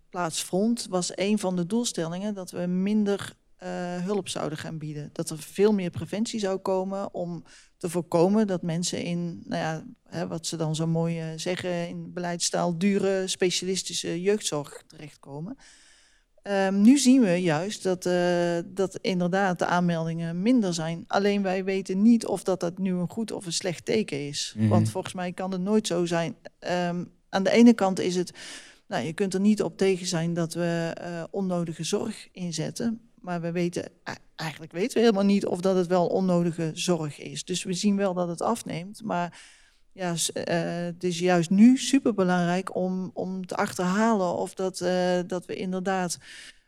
plaatsvond, 0.09 0.87
was 0.89 1.11
een 1.15 1.39
van 1.39 1.55
de 1.55 1.65
doelstellingen 1.65 2.33
dat 2.33 2.51
we 2.51 2.65
minder 2.65 3.39
hulp 4.03 4.27
zouden 4.27 4.57
gaan 4.57 4.77
bieden. 4.77 5.09
Dat 5.13 5.29
er 5.29 5.37
veel 5.39 5.73
meer 5.73 5.89
preventie 5.89 6.39
zou 6.39 6.57
komen 6.57 7.13
om 7.13 7.43
te 7.77 7.89
voorkomen 7.89 8.47
dat 8.47 8.61
mensen 8.61 9.03
in, 9.03 9.43
nou 9.45 9.61
ja, 9.61 9.85
hè, 10.03 10.27
wat 10.27 10.47
ze 10.47 10.57
dan 10.57 10.75
zo 10.75 10.87
mooi 10.87 11.33
zeggen 11.35 11.87
in 11.87 12.13
beleidstaal, 12.13 12.77
dure 12.77 13.27
specialistische 13.27 14.21
jeugdzorg 14.21 14.83
terechtkomen. 14.87 15.57
Um, 16.43 16.81
nu 16.81 16.97
zien 16.97 17.21
we 17.21 17.41
juist 17.41 17.83
dat, 17.83 18.05
uh, 18.05 18.57
dat 18.65 18.97
inderdaad 19.01 19.59
de 19.59 19.65
aanmeldingen 19.65 20.41
minder 20.41 20.73
zijn. 20.73 21.03
Alleen 21.07 21.41
wij 21.41 21.63
weten 21.63 22.01
niet 22.01 22.25
of 22.25 22.43
dat, 22.43 22.59
dat 22.59 22.77
nu 22.77 22.93
een 22.93 23.09
goed 23.09 23.31
of 23.31 23.45
een 23.45 23.53
slecht 23.53 23.85
teken 23.85 24.27
is. 24.27 24.53
Mm 24.55 24.61
-hmm. 24.61 24.69
Want 24.69 24.89
volgens 24.89 25.13
mij 25.13 25.31
kan 25.31 25.51
het 25.51 25.61
nooit 25.61 25.87
zo 25.87 26.05
zijn. 26.05 26.35
Um, 26.59 27.11
aan 27.29 27.43
de 27.43 27.51
ene 27.51 27.73
kant 27.73 27.99
is 27.99 28.15
het, 28.15 28.31
nou, 28.87 29.05
je 29.05 29.13
kunt 29.13 29.33
er 29.33 29.39
niet 29.39 29.63
op 29.63 29.77
tegen 29.77 30.05
zijn 30.05 30.33
dat 30.33 30.53
we 30.53 30.97
uh, 31.01 31.23
onnodige 31.31 31.83
zorg 31.83 32.27
inzetten. 32.31 33.10
Maar 33.21 33.41
we 33.41 33.51
weten, 33.51 33.89
eigenlijk 34.35 34.71
weten 34.71 34.93
we 34.93 34.99
helemaal 34.99 35.23
niet 35.23 35.45
of 35.45 35.61
dat 35.61 35.75
het 35.75 35.87
wel 35.87 36.07
onnodige 36.07 36.71
zorg 36.73 37.19
is. 37.19 37.43
Dus 37.43 37.63
we 37.63 37.73
zien 37.73 37.95
wel 37.95 38.13
dat 38.13 38.27
het 38.27 38.41
afneemt. 38.41 39.03
Maar 39.03 39.41
ja, 39.93 40.09
uh, 40.11 40.15
het 40.85 41.03
is 41.03 41.19
juist 41.19 41.49
nu 41.49 41.77
superbelangrijk 41.77 42.75
om, 42.75 43.11
om 43.13 43.45
te 43.45 43.55
achterhalen 43.55 44.35
of 44.35 44.53
dat, 44.53 44.79
uh, 44.79 45.19
dat 45.27 45.45
we 45.45 45.55
inderdaad 45.55 46.17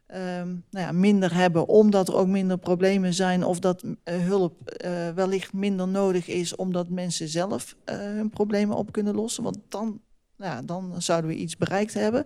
um, 0.07 0.63
nou 0.69 0.85
ja, 0.85 0.91
minder 0.91 1.33
hebben, 1.33 1.67
omdat 1.67 2.07
er 2.07 2.15
ook 2.15 2.27
minder 2.27 2.57
problemen 2.57 3.13
zijn, 3.13 3.43
of 3.43 3.59
dat 3.59 3.83
uh, 3.83 3.93
hulp 4.03 4.77
wellicht 5.15 5.53
minder 5.53 5.87
nodig 5.87 6.27
is, 6.27 6.55
omdat 6.55 6.89
mensen 6.89 7.27
zelf 7.27 7.75
hun 7.85 8.29
problemen 8.29 8.77
op 8.77 8.91
kunnen 8.91 9.15
lossen. 9.15 9.43
Want 9.43 9.57
dan, 9.69 10.01
nou 10.37 10.55
ja, 10.55 10.61
dan 10.61 11.01
zouden 11.01 11.29
we 11.29 11.35
iets 11.35 11.57
bereikt 11.57 11.93
hebben. 11.93 12.25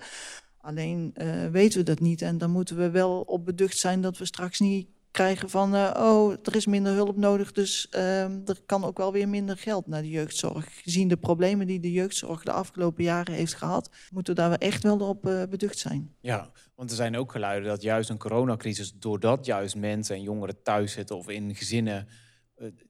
Alleen 0.67 1.13
weten 1.51 1.79
we 1.79 1.85
dat 1.85 1.99
niet 1.99 2.21
en 2.21 2.37
dan 2.37 2.51
moeten 2.51 2.77
we 2.77 2.89
wel 2.89 3.21
op 3.21 3.45
beducht 3.45 3.77
zijn 3.77 4.01
dat 4.01 4.17
we 4.17 4.25
straks 4.25 4.59
niet 4.59 4.87
krijgen 5.11 5.49
van, 5.49 5.75
uh, 5.75 5.93
oh, 5.97 6.31
er 6.43 6.55
is 6.55 6.65
minder 6.65 6.93
hulp 6.93 7.17
nodig, 7.17 7.51
dus 7.51 7.87
uh, 7.95 8.23
er 8.23 8.61
kan 8.65 8.83
ook 8.83 8.97
wel 8.97 9.11
weer 9.11 9.29
minder 9.29 9.57
geld 9.57 9.87
naar 9.87 10.01
de 10.01 10.09
jeugdzorg. 10.09 10.81
Gezien 10.81 11.07
de 11.07 11.17
problemen 11.17 11.67
die 11.67 11.79
de 11.79 11.91
jeugdzorg 11.91 12.43
de 12.43 12.51
afgelopen 12.51 13.03
jaren 13.03 13.33
heeft 13.33 13.53
gehad, 13.53 13.89
moeten 14.11 14.35
we 14.35 14.41
daar 14.41 14.57
echt 14.57 14.83
wel 14.83 14.99
op 14.99 15.27
uh, 15.27 15.43
beducht 15.49 15.77
zijn. 15.77 16.15
Ja, 16.19 16.51
want 16.75 16.89
er 16.89 16.95
zijn 16.95 17.17
ook 17.17 17.31
geluiden 17.31 17.69
dat 17.69 17.81
juist 17.81 18.09
een 18.09 18.17
coronacrisis, 18.17 18.93
doordat 18.93 19.45
juist 19.45 19.75
mensen 19.75 20.15
en 20.15 20.21
jongeren 20.21 20.61
thuis 20.63 20.91
zitten 20.91 21.17
of 21.17 21.29
in 21.29 21.55
gezinnen 21.55 22.07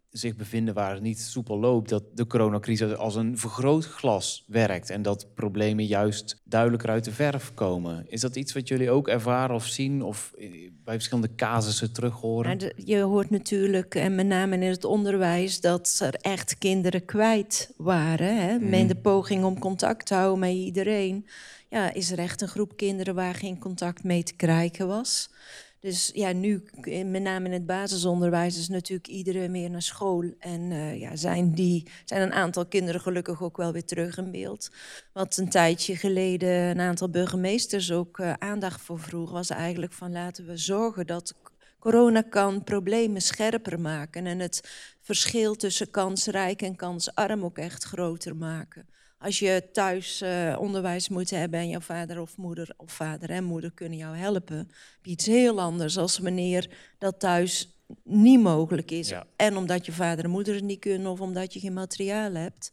zich 0.10 0.36
bevinden 0.36 0.74
waar 0.74 0.94
het 0.94 1.02
niet 1.02 1.20
soepel 1.20 1.60
loopt, 1.60 1.90
dat 1.90 2.04
de 2.14 2.28
coronacrisis 2.28 2.96
als 2.96 3.16
een 3.16 3.38
vergrootglas 3.38 4.44
werkt 4.48 4.90
en 4.90 5.02
dat 5.02 5.34
problemen 5.34 5.86
juist 5.86 6.42
duidelijker 6.44 6.90
uit 6.90 7.04
de 7.04 7.12
verf 7.12 7.54
komen. 7.54 8.06
Is 8.08 8.22
dat 8.22 8.36
iets 8.36 8.54
wat 8.54 8.68
jullie 8.68 8.92
ook 8.92 9.08
ervaren 9.08 9.56
of 9.56 9.66
zien 9.66 10.02
of 10.04 10.34
bij 10.84 10.94
verschillende 10.94 11.36
casussen 11.36 11.94
terug 11.94 12.14
horen? 12.14 12.58
Nou, 12.58 12.72
je 12.76 13.00
hoort 13.00 13.30
natuurlijk, 13.30 13.96
en 13.96 14.16
met 14.16 14.26
name 14.26 14.56
in 14.56 14.62
het 14.62 14.84
onderwijs, 14.84 15.62
dat 15.62 16.00
er 16.04 16.14
echt 16.14 16.58
kinderen 16.58 17.06
kwijt 17.06 17.74
waren. 17.78 18.38
Hè? 18.38 18.58
Mm. 18.58 18.70
Met 18.70 18.88
de 18.88 18.96
poging 18.96 19.44
om 19.44 19.60
contact 19.60 20.06
te 20.06 20.14
houden 20.14 20.40
met 20.40 20.52
iedereen. 20.52 21.28
Ja, 21.70 21.94
is 21.94 22.12
er 22.12 22.20
echt 22.20 22.42
een 22.42 22.48
groep 22.48 22.78
kinderen 22.78 23.16
waar 23.16 23.36
geen 23.36 23.60
contact 23.60 24.04
mee 24.04 24.24
te 24.24 24.36
krijgen 24.36 24.88
was. 24.88 25.30
Dus 25.80 26.12
ja, 26.14 26.32
nu, 26.32 26.64
met 27.06 27.22
name 27.22 27.46
in 27.46 27.52
het 27.52 27.66
basisonderwijs, 27.66 28.58
is 28.58 28.68
natuurlijk 28.68 29.08
iedereen 29.08 29.52
weer 29.52 29.70
naar 29.70 29.82
school. 29.82 30.24
En 30.40 30.72
uh, 30.72 31.00
ja, 31.00 31.16
zijn, 31.16 31.52
die, 31.52 31.88
zijn 32.06 32.22
een 32.22 32.34
aantal 32.34 32.66
kinderen 32.66 33.02
gelukkig 33.02 33.42
ook 33.42 33.58
wel 33.58 33.72
weer 33.72 33.86
terug 33.86 34.18
in 34.18 34.32
beeld. 34.32 34.70
Wat 35.14 35.38
een 35.38 35.50
tijdje 35.50 35.96
geleden 35.96 36.50
een 36.50 36.80
aantal 36.80 37.10
burgemeesters 37.10 37.92
ook 37.92 38.18
uh, 38.18 38.34
aandacht 38.34 38.82
voor 38.82 39.00
vroeg, 39.00 39.32
was 39.32 39.50
eigenlijk 39.50 39.94
van 39.94 40.12
laten 40.12 40.46
we 40.46 40.58
zorgen 40.58 41.08
dat 41.08 41.34
corona 41.80 42.22
kan 42.22 42.64
problemen 42.64 43.22
scherper 43.22 43.80
maken 43.80 44.26
en 44.26 44.40
het 44.40 44.70
verschil 45.02 45.56
tussen 45.56 45.92
kansrijk 45.92 46.62
en 46.62 46.76
kansarm 46.76 47.44
ook 47.44 47.58
echt 47.58 47.84
groter 47.84 48.36
maken 48.36 48.88
als 49.20 49.40
je 49.40 49.70
thuis 49.72 50.22
uh, 50.22 50.58
onderwijs 50.60 51.10
moet 51.10 51.30
hebben 51.30 51.60
en 51.60 51.70
jouw 51.70 51.80
vader 51.80 52.22
of 52.22 52.38
moeder 52.38 52.74
of 52.78 52.92
vader 52.92 53.30
en 53.30 53.44
moeder 53.44 53.72
kunnen 53.72 53.98
jou 53.98 54.18
helpen, 54.18 54.58
heb 54.58 54.68
je 55.02 55.12
iets 55.12 55.26
heel 55.26 55.62
anders 55.62 55.98
als 55.98 56.18
wanneer 56.18 56.70
dat 56.98 57.20
thuis 57.20 57.78
niet 58.04 58.42
mogelijk 58.42 58.92
is. 58.92 59.10
Ja. 59.10 59.26
En 59.36 59.58
omdat 59.58 59.86
je 59.86 59.92
vader 59.92 60.26
en 60.26 60.30
moeder 60.30 60.54
het 60.54 60.64
niet 60.64 60.80
kunnen 60.80 61.12
of 61.12 61.22
omdat 61.22 61.54
je 61.54 61.60
geen 61.60 61.74
materiaal 61.74 62.34
hebt. 62.34 62.72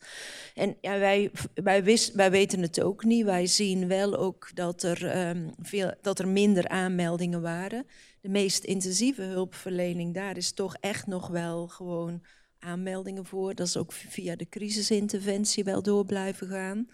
En 0.55 0.77
ja, 0.81 0.99
wij, 0.99 1.31
wij, 1.55 1.85
wist, 1.85 2.15
wij 2.15 2.31
weten 2.31 2.63
het 2.63 2.81
ook 2.81 3.05
niet. 3.05 3.25
Wij 3.25 3.47
zien 3.47 3.89
wel 3.89 4.17
ook 4.17 4.51
dat 4.55 4.83
er, 4.83 5.29
um, 5.29 5.51
veel, 5.63 5.95
dat 6.03 6.19
er 6.19 6.29
minder 6.29 6.69
aanmeldingen 6.69 7.41
waren. 7.41 7.87
De 8.21 8.29
meest 8.29 8.65
intensieve 8.65 9.23
hulpverlening, 9.23 10.15
daar 10.15 10.37
is 10.37 10.53
toch 10.53 10.77
echt 10.81 11.07
nog 11.07 11.29
wel 11.29 11.69
gewoon 11.69 12.23
aanmeldingen 12.65 13.25
voor. 13.25 13.55
Dat 13.55 13.67
is 13.67 13.77
ook 13.77 13.93
via 13.93 14.37
de 14.37 14.49
crisisinterventie 14.49 15.65
wel 15.65 15.83
door 15.83 16.05
blijven 16.05 16.49
gaan. 16.49 16.89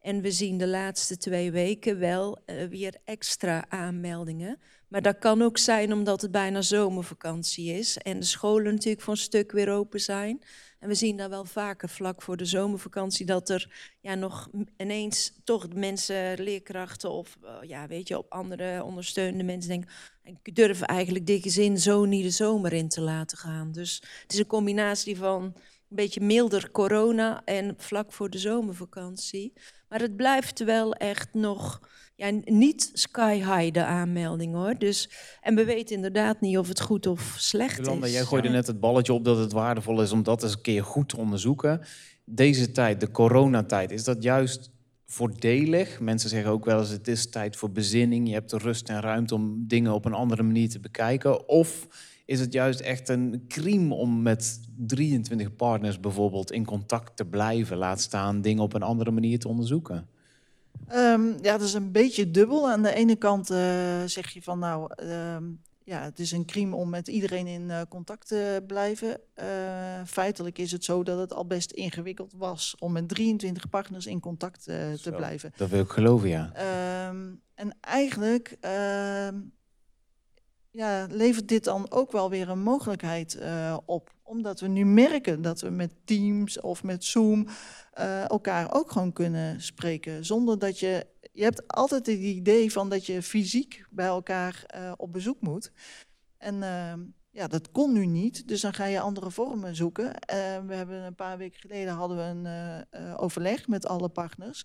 En 0.00 0.20
we 0.20 0.30
zien 0.30 0.58
de 0.58 0.68
laatste 0.68 1.16
twee 1.16 1.50
weken 1.50 1.98
wel 1.98 2.38
uh, 2.46 2.64
weer 2.64 2.94
extra 3.04 3.64
aanmeldingen. 3.68 4.58
Maar 4.88 5.02
dat 5.02 5.18
kan 5.18 5.42
ook 5.42 5.58
zijn 5.58 5.92
omdat 5.92 6.20
het 6.20 6.30
bijna 6.30 6.62
zomervakantie 6.62 7.72
is 7.72 7.98
en 7.98 8.20
de 8.20 8.26
scholen 8.26 8.72
natuurlijk 8.72 9.02
voor 9.02 9.12
een 9.12 9.20
stuk 9.20 9.52
weer 9.52 9.70
open 9.70 10.00
zijn. 10.00 10.42
En 10.78 10.88
we 10.88 10.94
zien 10.94 11.16
daar 11.16 11.30
wel 11.30 11.44
vaker 11.44 11.88
vlak 11.88 12.22
voor 12.22 12.36
de 12.36 12.44
zomervakantie 12.44 13.26
dat 13.26 13.48
er 13.48 13.94
ja, 14.00 14.14
nog 14.14 14.50
ineens 14.76 15.32
toch 15.44 15.74
mensen, 15.74 16.42
leerkrachten 16.42 17.10
of 17.10 17.38
uh, 17.42 17.68
ja, 17.68 17.86
weet 17.86 18.08
je, 18.08 18.18
op 18.18 18.32
andere 18.32 18.84
ondersteunende 18.84 19.44
mensen 19.44 19.70
denken, 19.70 19.90
ik 20.22 20.54
durf 20.54 20.80
eigenlijk 20.80 21.26
dit 21.26 21.42
gezin 21.42 21.78
zo 21.78 22.04
niet 22.04 22.22
de 22.22 22.30
zomer 22.30 22.72
in 22.72 22.88
te 22.88 23.00
laten 23.00 23.38
gaan. 23.38 23.72
Dus 23.72 24.02
het 24.22 24.32
is 24.32 24.38
een 24.38 24.46
combinatie 24.46 25.16
van 25.16 25.42
een 25.42 25.96
beetje 25.96 26.20
milder 26.20 26.70
corona 26.70 27.44
en 27.44 27.74
vlak 27.76 28.12
voor 28.12 28.30
de 28.30 28.38
zomervakantie. 28.38 29.52
Maar 29.90 30.00
het 30.00 30.16
blijft 30.16 30.64
wel 30.64 30.94
echt 30.94 31.28
nog 31.32 31.80
ja, 32.16 32.30
niet 32.44 32.90
sky 32.92 33.34
high 33.34 33.72
de 33.72 33.84
aanmelding 33.84 34.54
hoor. 34.54 34.74
Dus, 34.78 35.10
en 35.40 35.54
we 35.54 35.64
weten 35.64 35.96
inderdaad 35.96 36.40
niet 36.40 36.58
of 36.58 36.68
het 36.68 36.80
goed 36.80 37.06
of 37.06 37.34
slecht 37.38 37.76
Jolanda, 37.76 38.06
is. 38.06 38.12
Jij 38.12 38.24
gooide 38.24 38.48
net 38.48 38.66
het 38.66 38.80
balletje 38.80 39.12
op 39.12 39.24
dat 39.24 39.38
het 39.38 39.52
waardevol 39.52 40.02
is 40.02 40.12
om 40.12 40.22
dat 40.22 40.42
eens 40.42 40.52
een 40.52 40.60
keer 40.60 40.84
goed 40.84 41.08
te 41.08 41.16
onderzoeken. 41.16 41.80
Deze 42.24 42.70
tijd, 42.70 43.00
de 43.00 43.10
coronatijd, 43.10 43.90
is 43.90 44.04
dat 44.04 44.22
juist 44.22 44.70
voordelig? 45.06 46.00
Mensen 46.00 46.30
zeggen 46.30 46.50
ook 46.50 46.64
wel 46.64 46.78
eens 46.78 46.88
het 46.88 47.08
is 47.08 47.30
tijd 47.30 47.56
voor 47.56 47.70
bezinning. 47.70 48.28
Je 48.28 48.34
hebt 48.34 48.50
de 48.50 48.58
rust 48.58 48.88
en 48.88 49.00
ruimte 49.00 49.34
om 49.34 49.64
dingen 49.66 49.92
op 49.92 50.04
een 50.04 50.12
andere 50.12 50.42
manier 50.42 50.68
te 50.68 50.80
bekijken. 50.80 51.48
Of 51.48 51.86
is 52.30 52.40
het 52.40 52.52
juist 52.52 52.80
echt 52.80 53.08
een 53.08 53.44
crime 53.48 53.94
om 53.94 54.22
met 54.22 54.60
23 54.76 55.56
partners 55.56 56.00
bijvoorbeeld 56.00 56.52
in 56.52 56.64
contact 56.64 57.16
te 57.16 57.24
blijven, 57.24 57.76
laat 57.76 58.00
staan 58.00 58.40
dingen 58.40 58.62
op 58.62 58.74
een 58.74 58.82
andere 58.82 59.10
manier 59.10 59.38
te 59.38 59.48
onderzoeken? 59.48 60.08
Um, 60.92 61.36
ja, 61.42 61.52
dat 61.52 61.60
is 61.60 61.72
een 61.72 61.92
beetje 61.92 62.30
dubbel. 62.30 62.70
Aan 62.70 62.82
de 62.82 62.94
ene 62.94 63.16
kant 63.16 63.50
uh, 63.50 63.58
zeg 64.06 64.30
je 64.30 64.42
van 64.42 64.58
nou, 64.58 64.92
um, 65.02 65.60
ja, 65.84 66.02
het 66.02 66.18
is 66.18 66.32
een 66.32 66.44
crime 66.44 66.76
om 66.76 66.88
met 66.88 67.08
iedereen 67.08 67.46
in 67.46 67.62
uh, 67.62 67.80
contact 67.88 68.28
te 68.28 68.62
blijven. 68.66 69.20
Uh, 69.36 69.44
feitelijk 70.06 70.58
is 70.58 70.72
het 70.72 70.84
zo 70.84 71.02
dat 71.02 71.18
het 71.18 71.32
al 71.32 71.46
best 71.46 71.70
ingewikkeld 71.70 72.32
was 72.36 72.74
om 72.78 72.92
met 72.92 73.08
23 73.08 73.68
partners 73.68 74.06
in 74.06 74.20
contact 74.20 74.64
te 74.64 74.96
zo, 75.00 75.16
blijven. 75.16 75.52
Dat 75.56 75.68
wil 75.68 75.80
ik 75.80 75.90
geloven, 75.90 76.28
ja. 76.28 76.52
Um, 77.08 77.40
en 77.54 77.76
eigenlijk 77.80 78.56
ja, 80.70 81.06
levert 81.10 81.48
dit 81.48 81.64
dan 81.64 81.90
ook 81.90 82.12
wel 82.12 82.30
weer 82.30 82.48
een 82.48 82.62
mogelijkheid 82.62 83.38
uh, 83.40 83.76
op. 83.84 84.10
Omdat 84.22 84.60
we 84.60 84.68
nu 84.68 84.84
merken 84.84 85.42
dat 85.42 85.60
we 85.60 85.70
met 85.70 85.92
Teams 86.04 86.60
of 86.60 86.82
met 86.82 87.04
Zoom 87.04 87.46
uh, 87.98 88.28
elkaar 88.28 88.74
ook 88.74 88.90
gewoon 88.90 89.12
kunnen 89.12 89.60
spreken. 89.60 90.24
Zonder 90.24 90.58
dat 90.58 90.78
je. 90.78 91.06
Je 91.32 91.42
hebt 91.42 91.68
altijd 91.68 92.06
het 92.06 92.18
idee 92.18 92.72
van 92.72 92.88
dat 92.88 93.06
je 93.06 93.22
fysiek 93.22 93.84
bij 93.90 94.06
elkaar 94.06 94.64
uh, 94.76 94.92
op 94.96 95.12
bezoek 95.12 95.40
moet. 95.40 95.72
En 96.38 96.54
ja, 97.30 97.46
dat 97.46 97.70
kon 97.70 97.92
nu 97.92 98.06
niet. 98.06 98.48
Dus 98.48 98.60
dan 98.60 98.74
ga 98.74 98.84
je 98.84 99.00
andere 99.00 99.30
vormen 99.30 99.76
zoeken. 99.76 100.12
we 100.66 100.74
hebben 100.74 101.02
een 101.02 101.14
paar 101.14 101.38
weken 101.38 101.60
geleden 101.60 101.94
hadden 101.94 102.16
we 102.16 102.48
een 102.48 103.18
overleg 103.18 103.68
met 103.68 103.86
alle 103.86 104.08
partners. 104.08 104.64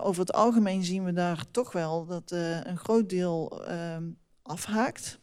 over 0.00 0.20
het 0.20 0.32
algemeen 0.32 0.84
zien 0.84 1.04
we 1.04 1.12
daar 1.12 1.44
toch 1.50 1.72
wel 1.72 2.06
dat 2.06 2.30
een 2.64 2.78
groot 2.78 3.08
deel 3.08 3.64
afhaakt. 4.44 5.18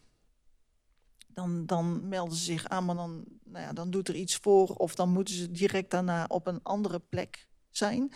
Dan, 1.28 1.66
dan 1.66 2.08
melden 2.08 2.38
ze 2.38 2.44
zich 2.44 2.68
aan, 2.68 2.86
maar 2.86 2.96
dan, 2.96 3.26
nou 3.44 3.66
ja, 3.66 3.74
dan 3.74 3.90
doet 3.92 4.08
er 4.08 4.16
iets 4.16 4.36
voor. 4.36 4.68
Of 4.68 4.96
dan 4.96 5.10
moeten 5.10 5.34
ze 5.34 5.52
direct 5.52 5.92
daarna 5.92 6.26
op 6.28 6.48
een 6.48 6.60
andere 6.64 7.00
plek 7.00 7.48
zijn. 7.70 8.14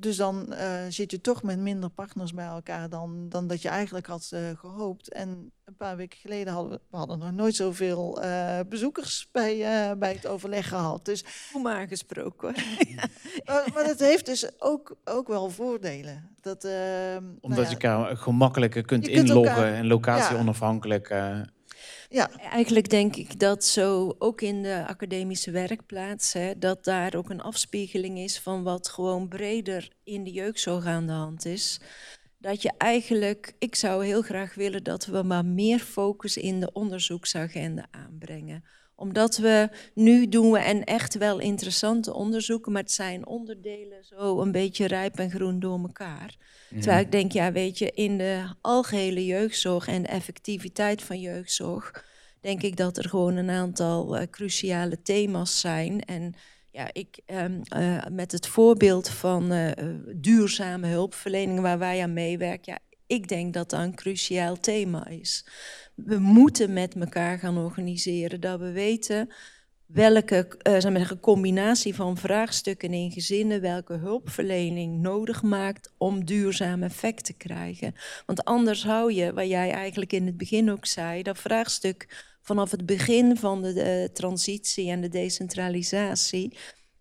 Dus 0.00 0.16
dan 0.16 0.46
uh, 0.50 0.80
zit 0.88 1.10
je 1.10 1.20
toch 1.20 1.42
met 1.42 1.58
minder 1.58 1.90
partners 1.90 2.34
bij 2.34 2.46
elkaar 2.46 2.88
dan, 2.88 3.28
dan 3.28 3.46
dat 3.46 3.62
je 3.62 3.68
eigenlijk 3.68 4.06
had 4.06 4.30
uh, 4.34 4.40
gehoopt. 4.56 5.12
En 5.12 5.52
een 5.64 5.76
paar 5.76 5.96
weken 5.96 6.18
geleden 6.18 6.52
hadden 6.52 6.72
we, 6.72 6.80
we 6.90 6.96
hadden 6.96 7.18
nog 7.18 7.32
nooit 7.32 7.54
zoveel 7.54 8.24
uh, 8.24 8.58
bezoekers 8.68 9.28
bij, 9.32 9.56
bij 9.98 10.12
het 10.12 10.26
overleg 10.26 10.68
gehad. 10.68 11.04
Dus, 11.04 11.24
Hoe 11.52 11.62
maar 11.62 11.88
gesproken 11.88 12.48
hoor. 12.48 13.64
maar 13.74 13.84
dat 13.84 13.98
heeft 13.98 14.26
dus 14.26 14.60
ook, 14.60 14.96
ook 15.04 15.28
wel 15.28 15.50
voordelen. 15.50 16.28
Dat, 16.40 16.64
ehm, 16.64 17.24
Omdat 17.40 17.40
nou 17.40 17.62
ja, 17.62 17.68
je 17.68 17.68
elkaar 17.68 18.16
gemakkelijker 18.16 18.84
kunt 18.84 19.06
je 19.06 19.12
kunt 19.12 19.28
inloggen 19.28 19.54
elkaar- 19.54 19.72
en 19.74 19.86
locatie 19.86 20.36
onafhankelijk. 20.36 21.08
eh, 21.08 21.40
ja, 22.12 22.30
Eigenlijk 22.36 22.88
denk 22.88 23.16
ik 23.16 23.38
dat 23.38 23.64
zo 23.64 24.14
ook 24.18 24.40
in 24.40 24.62
de 24.62 24.84
academische 24.86 25.50
werkplaats, 25.50 26.32
hè, 26.32 26.58
dat 26.58 26.84
daar 26.84 27.14
ook 27.14 27.30
een 27.30 27.40
afspiegeling 27.40 28.18
is 28.18 28.40
van 28.40 28.62
wat 28.62 28.88
gewoon 28.88 29.28
breder 29.28 29.92
in 30.04 30.24
de 30.24 30.30
jeugdzorg 30.30 30.86
aan 30.86 31.06
de 31.06 31.12
hand 31.12 31.44
is. 31.44 31.80
Dat 32.38 32.62
je 32.62 32.72
eigenlijk, 32.78 33.54
ik 33.58 33.74
zou 33.74 34.04
heel 34.04 34.22
graag 34.22 34.54
willen 34.54 34.84
dat 34.84 35.06
we 35.06 35.22
maar 35.22 35.44
meer 35.44 35.78
focus 35.78 36.36
in 36.36 36.60
de 36.60 36.72
onderzoeksagenda 36.72 37.86
aanbrengen 37.90 38.64
omdat 39.00 39.36
we 39.36 39.68
nu 39.94 40.28
doen 40.28 40.50
we 40.50 40.58
en 40.58 40.84
echt 40.84 41.18
wel 41.18 41.38
interessante 41.38 42.14
onderzoeken, 42.14 42.72
maar 42.72 42.82
het 42.82 42.92
zijn 42.92 43.26
onderdelen 43.26 44.04
zo 44.04 44.40
een 44.40 44.52
beetje 44.52 44.86
rijp 44.86 45.18
en 45.18 45.30
groen 45.30 45.60
door 45.60 45.80
elkaar. 45.80 46.36
Terwijl 46.68 47.00
ik 47.00 47.12
denk, 47.12 47.32
ja, 47.32 47.52
weet 47.52 47.78
je, 47.78 47.90
in 47.90 48.18
de 48.18 48.44
algehele 48.60 49.26
jeugdzorg 49.26 49.88
en 49.88 50.02
de 50.02 50.08
effectiviteit 50.08 51.02
van 51.02 51.20
jeugdzorg, 51.20 52.04
denk 52.40 52.62
ik 52.62 52.76
dat 52.76 52.96
er 52.96 53.08
gewoon 53.08 53.36
een 53.36 53.50
aantal 53.50 54.16
eh, 54.16 54.26
cruciale 54.30 55.02
thema's 55.02 55.60
zijn. 55.60 56.04
En 56.04 56.34
ja, 56.70 56.88
ik 56.92 57.20
ehm, 57.26 57.60
eh, 57.62 58.06
met 58.10 58.32
het 58.32 58.46
voorbeeld 58.46 59.08
van 59.08 59.52
eh, 59.52 59.84
duurzame 60.14 60.86
hulpverlening 60.86 61.60
waar 61.60 61.78
wij 61.78 62.02
aan 62.02 62.12
meewerken, 62.12 62.72
ja, 62.72 62.89
ik 63.10 63.28
denk 63.28 63.54
dat 63.54 63.70
dat 63.70 63.80
een 63.80 63.94
cruciaal 63.94 64.60
thema 64.60 65.06
is. 65.06 65.46
We 65.94 66.18
moeten 66.18 66.72
met 66.72 66.94
elkaar 66.94 67.38
gaan 67.38 67.58
organiseren 67.58 68.40
dat 68.40 68.60
we 68.60 68.70
weten 68.70 69.28
welke 69.86 70.48
eh, 70.62 70.72
zeg 70.72 70.84
maar, 70.90 70.98
zeggen, 70.98 71.20
combinatie 71.20 71.94
van 71.94 72.16
vraagstukken 72.16 72.92
in 72.92 73.10
gezinnen, 73.10 73.60
welke 73.60 73.94
hulpverlening 73.94 75.00
nodig 75.00 75.42
maakt 75.42 75.92
om 75.98 76.24
duurzaam 76.24 76.82
effect 76.82 77.24
te 77.24 77.32
krijgen. 77.32 77.94
Want 78.26 78.44
anders 78.44 78.84
hou 78.84 79.12
je, 79.12 79.32
wat 79.32 79.48
jij 79.48 79.70
eigenlijk 79.70 80.12
in 80.12 80.26
het 80.26 80.36
begin 80.36 80.70
ook 80.70 80.86
zei, 80.86 81.22
dat 81.22 81.38
vraagstuk 81.38 82.26
vanaf 82.42 82.70
het 82.70 82.86
begin 82.86 83.36
van 83.36 83.62
de, 83.62 83.72
de 83.72 84.10
transitie 84.12 84.90
en 84.90 85.00
de 85.00 85.08
decentralisatie. 85.08 86.56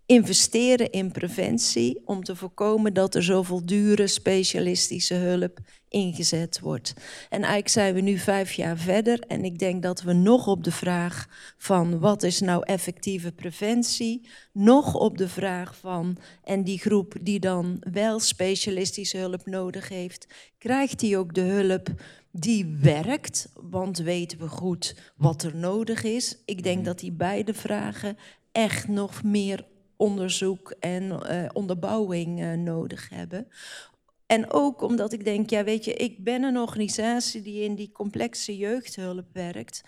Investeren 0.09 0.91
in 0.91 1.11
preventie 1.11 2.01
om 2.05 2.23
te 2.23 2.35
voorkomen 2.35 2.93
dat 2.93 3.15
er 3.15 3.23
zoveel 3.23 3.65
dure 3.65 4.07
specialistische 4.07 5.13
hulp 5.13 5.59
ingezet 5.89 6.59
wordt. 6.59 6.93
En 7.29 7.39
eigenlijk 7.39 7.69
zijn 7.69 7.93
we 7.93 8.01
nu 8.01 8.17
vijf 8.17 8.51
jaar 8.51 8.77
verder 8.77 9.19
en 9.19 9.43
ik 9.43 9.59
denk 9.59 9.83
dat 9.83 10.01
we 10.01 10.13
nog 10.13 10.47
op 10.47 10.63
de 10.63 10.71
vraag 10.71 11.27
van 11.57 11.99
wat 11.99 12.23
is 12.23 12.39
nou 12.39 12.63
effectieve 12.65 13.31
preventie, 13.31 14.27
nog 14.53 14.95
op 14.95 15.17
de 15.17 15.27
vraag 15.27 15.77
van 15.77 16.17
en 16.43 16.63
die 16.63 16.79
groep 16.79 17.15
die 17.21 17.39
dan 17.39 17.77
wel 17.91 18.19
specialistische 18.19 19.17
hulp 19.17 19.45
nodig 19.45 19.89
heeft, 19.89 20.27
krijgt 20.57 20.99
die 20.99 21.17
ook 21.17 21.33
de 21.33 21.41
hulp 21.41 21.89
die 22.31 22.77
werkt, 22.81 23.51
want 23.53 23.97
weten 23.97 24.39
we 24.39 24.47
goed 24.47 24.95
wat 25.15 25.43
er 25.43 25.55
nodig 25.55 26.03
is. 26.03 26.37
Ik 26.45 26.63
denk 26.63 26.85
dat 26.85 26.99
die 26.99 27.11
beide 27.11 27.53
vragen 27.53 28.17
echt 28.51 28.87
nog 28.87 29.23
meer 29.23 29.65
onderzoek 29.99 30.75
en 30.79 31.21
eh, 31.21 31.49
onderbouwing 31.53 32.41
eh, 32.41 32.53
nodig 32.53 33.09
hebben. 33.09 33.47
En 34.25 34.51
ook 34.51 34.81
omdat 34.81 35.13
ik 35.13 35.23
denk, 35.23 35.49
ja 35.49 35.63
weet 35.63 35.85
je, 35.85 35.93
ik 35.93 36.23
ben 36.23 36.43
een 36.43 36.57
organisatie 36.57 37.41
die 37.41 37.63
in 37.63 37.75
die 37.75 37.91
complexe 37.91 38.57
jeugdhulp 38.57 39.25
werkt. 39.33 39.81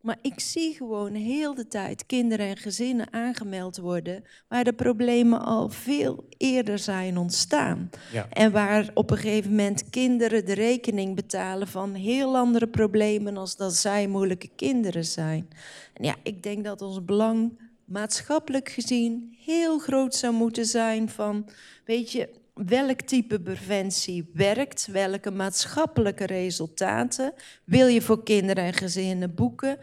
Maar 0.00 0.18
ik 0.22 0.40
zie 0.40 0.74
gewoon 0.74 1.14
heel 1.14 1.54
de 1.54 1.66
tijd 1.66 2.06
kinderen 2.06 2.46
en 2.46 2.56
gezinnen 2.56 3.12
aangemeld 3.12 3.76
worden 3.76 4.24
waar 4.48 4.64
de 4.64 4.72
problemen 4.72 5.44
al 5.44 5.68
veel 5.68 6.24
eerder 6.36 6.78
zijn 6.78 7.16
ontstaan. 7.16 7.90
Ja. 8.12 8.26
En 8.30 8.52
waar 8.52 8.90
op 8.94 9.10
een 9.10 9.16
gegeven 9.16 9.50
moment 9.50 9.90
kinderen 9.90 10.46
de 10.46 10.54
rekening 10.54 11.14
betalen 11.14 11.68
van 11.68 11.94
heel 11.94 12.36
andere 12.36 12.66
problemen 12.66 13.36
als 13.36 13.56
dat 13.56 13.74
zij 13.74 14.06
moeilijke 14.06 14.50
kinderen 14.56 15.04
zijn. 15.04 15.48
En 15.94 16.04
ja, 16.04 16.14
ik 16.22 16.42
denk 16.42 16.64
dat 16.64 16.82
ons 16.82 17.04
belang 17.04 17.58
maatschappelijk 17.84 18.68
gezien 18.68 19.36
heel 19.44 19.78
groot 19.78 20.14
zou 20.14 20.34
moeten 20.34 20.66
zijn 20.66 21.08
van, 21.08 21.48
weet 21.84 22.12
je, 22.12 22.28
welk 22.54 23.00
type 23.00 23.40
preventie 23.40 24.30
werkt, 24.32 24.86
welke 24.86 25.30
maatschappelijke 25.30 26.26
resultaten 26.26 27.32
wil 27.64 27.86
je 27.86 28.02
voor 28.02 28.22
kinderen 28.22 28.64
en 28.64 28.72
gezinnen 28.72 29.34
boeken. 29.34 29.78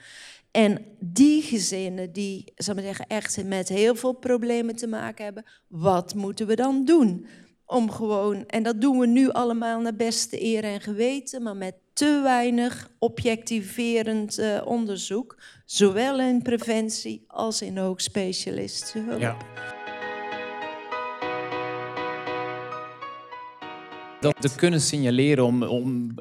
En 0.52 0.86
die 1.00 1.42
gezinnen 1.42 2.12
die, 2.14 2.52
zal 2.56 2.76
ik 2.76 2.84
zeggen, 2.84 3.08
echt 3.08 3.44
met 3.44 3.70
heel 3.70 3.96
veel 3.96 4.14
problemen 4.14 4.76
te 4.76 4.88
maken 4.88 5.24
hebben, 5.24 5.46
wat 5.68 6.16
moeten 6.16 6.48
we 6.48 6.56
dan 6.56 6.86
doen? 6.86 7.26
Om 7.66 7.92
gewoon, 7.92 8.46
en 8.46 8.64
dat 8.64 8.82
doen 8.82 9.00
we 9.00 9.08
nu 9.08 9.30
allemaal 9.30 9.80
naar 9.80 9.96
beste 9.96 10.44
eer 10.44 10.64
en 10.64 10.82
geweten, 10.82 11.44
maar 11.44 11.56
met 11.56 11.76
te 11.94 12.20
weinig 12.24 12.90
objectiverend 13.00 14.38
eh, 14.38 14.62
onderzoek, 14.66 15.38
zowel 15.66 16.20
in 16.20 16.42
preventie 16.42 17.24
als 17.28 17.62
in 17.62 17.78
hoogspecialistische 17.78 19.00
hulp. 19.00 19.20
Ja. 19.20 19.38
Dat 24.20 24.36
te 24.42 24.56
kunnen 24.56 24.82
signaleren 24.82 25.46
om, 25.46 25.64
om 25.64 26.14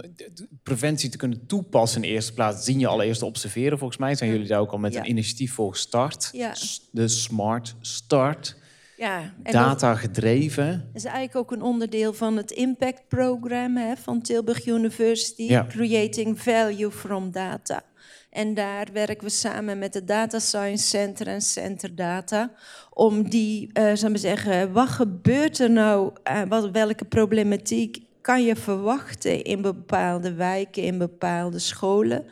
preventie 0.63 1.09
te 1.11 1.17
kunnen 1.17 1.47
toepassen 1.47 2.03
in 2.03 2.09
de 2.09 2.15
eerste 2.15 2.33
plaats, 2.35 2.65
zien 2.65 2.79
je 2.79 2.87
allereerst 2.87 3.23
observeren. 3.23 3.79
Volgens 3.79 3.99
mij 3.99 4.15
zijn 4.15 4.31
jullie 4.31 4.47
daar 4.47 4.61
ook 4.61 4.73
al 4.73 4.79
met 4.79 4.93
Ja. 4.93 5.01
een 5.01 5.09
initiatief 5.09 5.53
voor 5.53 5.71
gestart. 5.73 6.29
Ja. 6.33 6.55
De 6.91 7.09
Smart 7.09 7.75
Start. 7.81 8.57
Ja, 9.01 9.33
Data 9.43 9.95
gedreven. 9.95 10.67
Dat 10.67 10.95
is 10.95 11.05
eigenlijk 11.05 11.37
ook 11.37 11.53
een 11.53 11.63
onderdeel 11.63 12.13
van 12.13 12.37
het 12.37 12.51
Impact 12.51 13.09
Program 13.09 13.77
hè, 13.77 13.97
van 13.97 14.21
Tilburg 14.21 14.67
University, 14.67 15.43
Ja. 15.43 15.67
Creating 15.69 16.41
Value 16.41 16.91
from 16.91 17.31
Data. 17.31 17.83
En 18.31 18.55
daar 18.55 18.87
werken 18.93 19.25
we 19.25 19.31
samen 19.31 19.79
met 19.79 19.95
het 19.95 20.07
Data 20.07 20.39
Science 20.39 20.87
Center 20.87 21.27
en 21.27 21.41
Center 21.41 21.95
Data. 21.95 22.53
Om 22.91 23.31
die, 23.31 23.71
eh 23.73 23.95
zou 23.95 24.11
maar 24.11 24.21
zeggen, 24.21 24.73
wat 24.73 24.89
gebeurt 24.89 25.59
er 25.59 25.71
nou, 25.71 26.13
eh, 26.23 26.43
wat, 26.49 26.71
welke 26.71 27.05
problematiek 27.05 27.99
kan 28.21 28.45
je 28.45 28.57
verwachten 28.57 29.43
in 29.43 29.63
bepaalde 29.63 30.35
wijken, 30.35 30.83
in 30.83 30.99
bepaalde 30.99 31.59
scholen? 31.59 32.25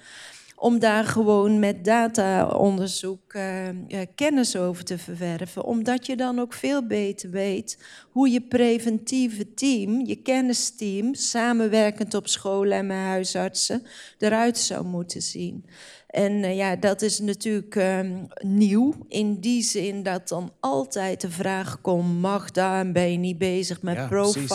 Om 0.61 0.79
daar 0.79 1.05
gewoon 1.05 1.59
met 1.59 1.85
dataonderzoek 1.85 3.33
eh, 3.35 3.69
kennis 4.15 4.57
over 4.57 4.85
te 4.85 4.99
verwerven. 4.99 5.65
Omdat 5.65 6.07
je 6.07 6.17
dan 6.17 6.39
ook 6.39 6.53
veel 6.53 6.87
beter 6.87 7.31
weet 7.31 7.79
hoe 8.11 8.31
je 8.31 8.41
preventieve 8.41 9.55
team, 9.55 10.07
je 10.07 10.17
kennisteam, 10.17 11.15
samenwerkend 11.15 12.15
op 12.15 12.29
scholen 12.29 12.79
en 12.79 12.87
met 12.87 12.97
huisartsen, 12.97 13.83
eruit 14.19 14.59
zou 14.59 14.85
moeten 14.85 15.23
zien. 15.23 15.65
En 16.09 16.45
eh, 16.45 16.57
ja, 16.57 16.77
dat 16.77 17.03
is 17.03 17.19
natuurlijk 17.19 17.77
ehm, 17.77 18.25
nieuw 18.41 18.95
in 19.09 19.41
die 19.41 19.63
zin 19.63 20.03
dat 20.03 20.29
dan 20.29 20.53
altijd 20.61 21.21
de 21.21 21.31
vraag 21.31 21.81
komt, 21.81 22.21
mag 22.21 22.51
daar 22.51 22.81
en 22.81 22.93
ben 22.93 23.13
je 23.13 23.19
niet 23.19 23.39
bezig 23.39 23.83
met 23.83 23.97
Ja, 23.97 24.07
precies. 24.07 24.49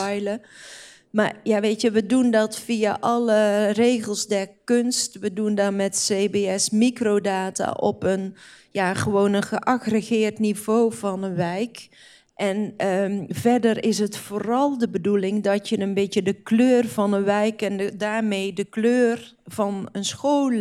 Maar 1.14 1.40
ja, 1.44 1.60
weet 1.60 1.82
je, 1.82 1.92
we 1.92 2.06
doen 2.06 2.32
dat 2.32 2.60
via 2.60 2.98
alle 3.00 3.70
regels 3.70 4.28
der 4.28 4.50
kunst. 4.64 5.20
We 5.20 5.34
doen 5.34 5.56
dat 5.56 5.74
met 5.74 6.06
CBS 6.08 6.70
microdata 6.70 7.72
op 7.72 8.04
een, 8.04 8.36
ja, 8.72 8.94
gewoon 8.94 9.44
geaggregeerd 9.44 10.40
niveau 10.40 10.94
van 10.94 11.24
een 11.24 11.36
wijk. 11.36 11.90
En 12.36 12.74
ehm, 12.78 13.26
verder 13.28 13.84
is 13.84 14.00
het 14.00 14.18
vooral 14.18 14.78
de 14.78 14.90
bedoeling 14.90 15.44
dat 15.44 15.70
je 15.70 15.80
een 15.80 15.94
beetje 15.94 16.24
de 16.24 16.34
kleur 16.34 16.88
van 16.88 17.14
een 17.14 17.24
wijk 17.24 17.62
en 17.62 17.98
daarmee 17.98 18.54
de 18.54 18.66
kleur 18.66 19.36
van 19.46 19.90
een 19.92 20.06
school 20.06 20.52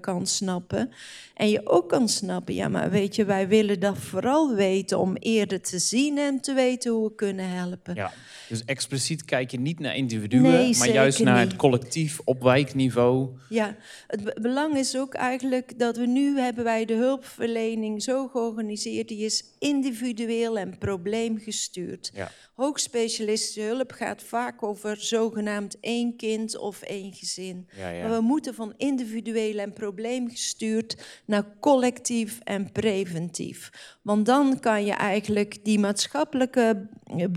kan 0.00 0.26
snappen. 0.26 0.90
En 1.34 1.48
je 1.48 1.66
ook 1.66 1.88
kan 1.88 2.08
snappen, 2.08 2.54
ja, 2.54 2.68
maar 2.68 2.90
weet 2.90 3.16
je, 3.16 3.24
wij 3.24 3.48
willen 3.48 3.80
dat 3.80 3.98
vooral 3.98 4.54
weten 4.54 4.98
om 4.98 5.16
eerder 5.16 5.60
te 5.60 5.78
zien 5.78 6.18
en 6.18 6.40
te 6.40 6.52
weten 6.54 6.92
hoe 6.92 7.08
we 7.08 7.14
kunnen 7.14 7.48
helpen. 7.48 7.94
Ja. 7.94 8.12
Dus 8.48 8.64
expliciet 8.64 9.24
kijk 9.24 9.50
je 9.50 9.60
niet 9.60 9.78
naar 9.78 9.96
individuen, 9.96 10.42
Nee, 10.42 10.76
maar 10.76 10.88
juist 10.92 11.18
naar 11.22 11.40
niet. 11.40 11.48
het 11.48 11.56
collectief 11.60 12.20
op 12.24 12.42
wijkniveau. 12.42 13.28
Ja, 13.48 13.76
het 14.06 14.24
be- 14.24 14.36
belang 14.40 14.76
is 14.76 14.96
ook 14.96 15.14
eigenlijk 15.14 15.78
dat 15.78 15.96
we 15.96 16.06
nu 16.06 16.38
hebben 16.38 16.64
wij 16.64 16.84
de 16.84 16.94
hulpverlening 16.94 18.02
zo 18.02 18.28
georganiseerd, 18.28 19.08
die 19.08 19.24
is 19.24 19.44
individueel 19.58 20.58
en 20.58 20.78
probleemgestuurd. 20.78 22.10
Ja. 22.14 22.30
Hoogspecialistische 22.58 23.60
hulp 23.60 23.92
gaat 23.92 24.22
vaak 24.22 24.62
over 24.62 24.96
zogenaamd 24.96 25.76
één 25.80 26.16
kind 26.16 26.56
of 26.56 26.82
één 26.82 27.12
gezin. 27.12 27.68
Ja, 27.76 27.88
ja. 27.88 28.02
Maar 28.02 28.16
we 28.16 28.22
moeten 28.22 28.54
van 28.54 28.74
individueel 28.76 29.58
en 29.58 29.72
probleemgestuurd 29.72 31.22
naar 31.24 31.44
collectief 31.60 32.40
en 32.44 32.72
preventief. 32.72 33.70
Want 34.02 34.26
dan 34.26 34.60
kan 34.60 34.84
je 34.84 34.92
eigenlijk 34.92 35.64
die 35.64 35.78
maatschappelijke 35.78 36.88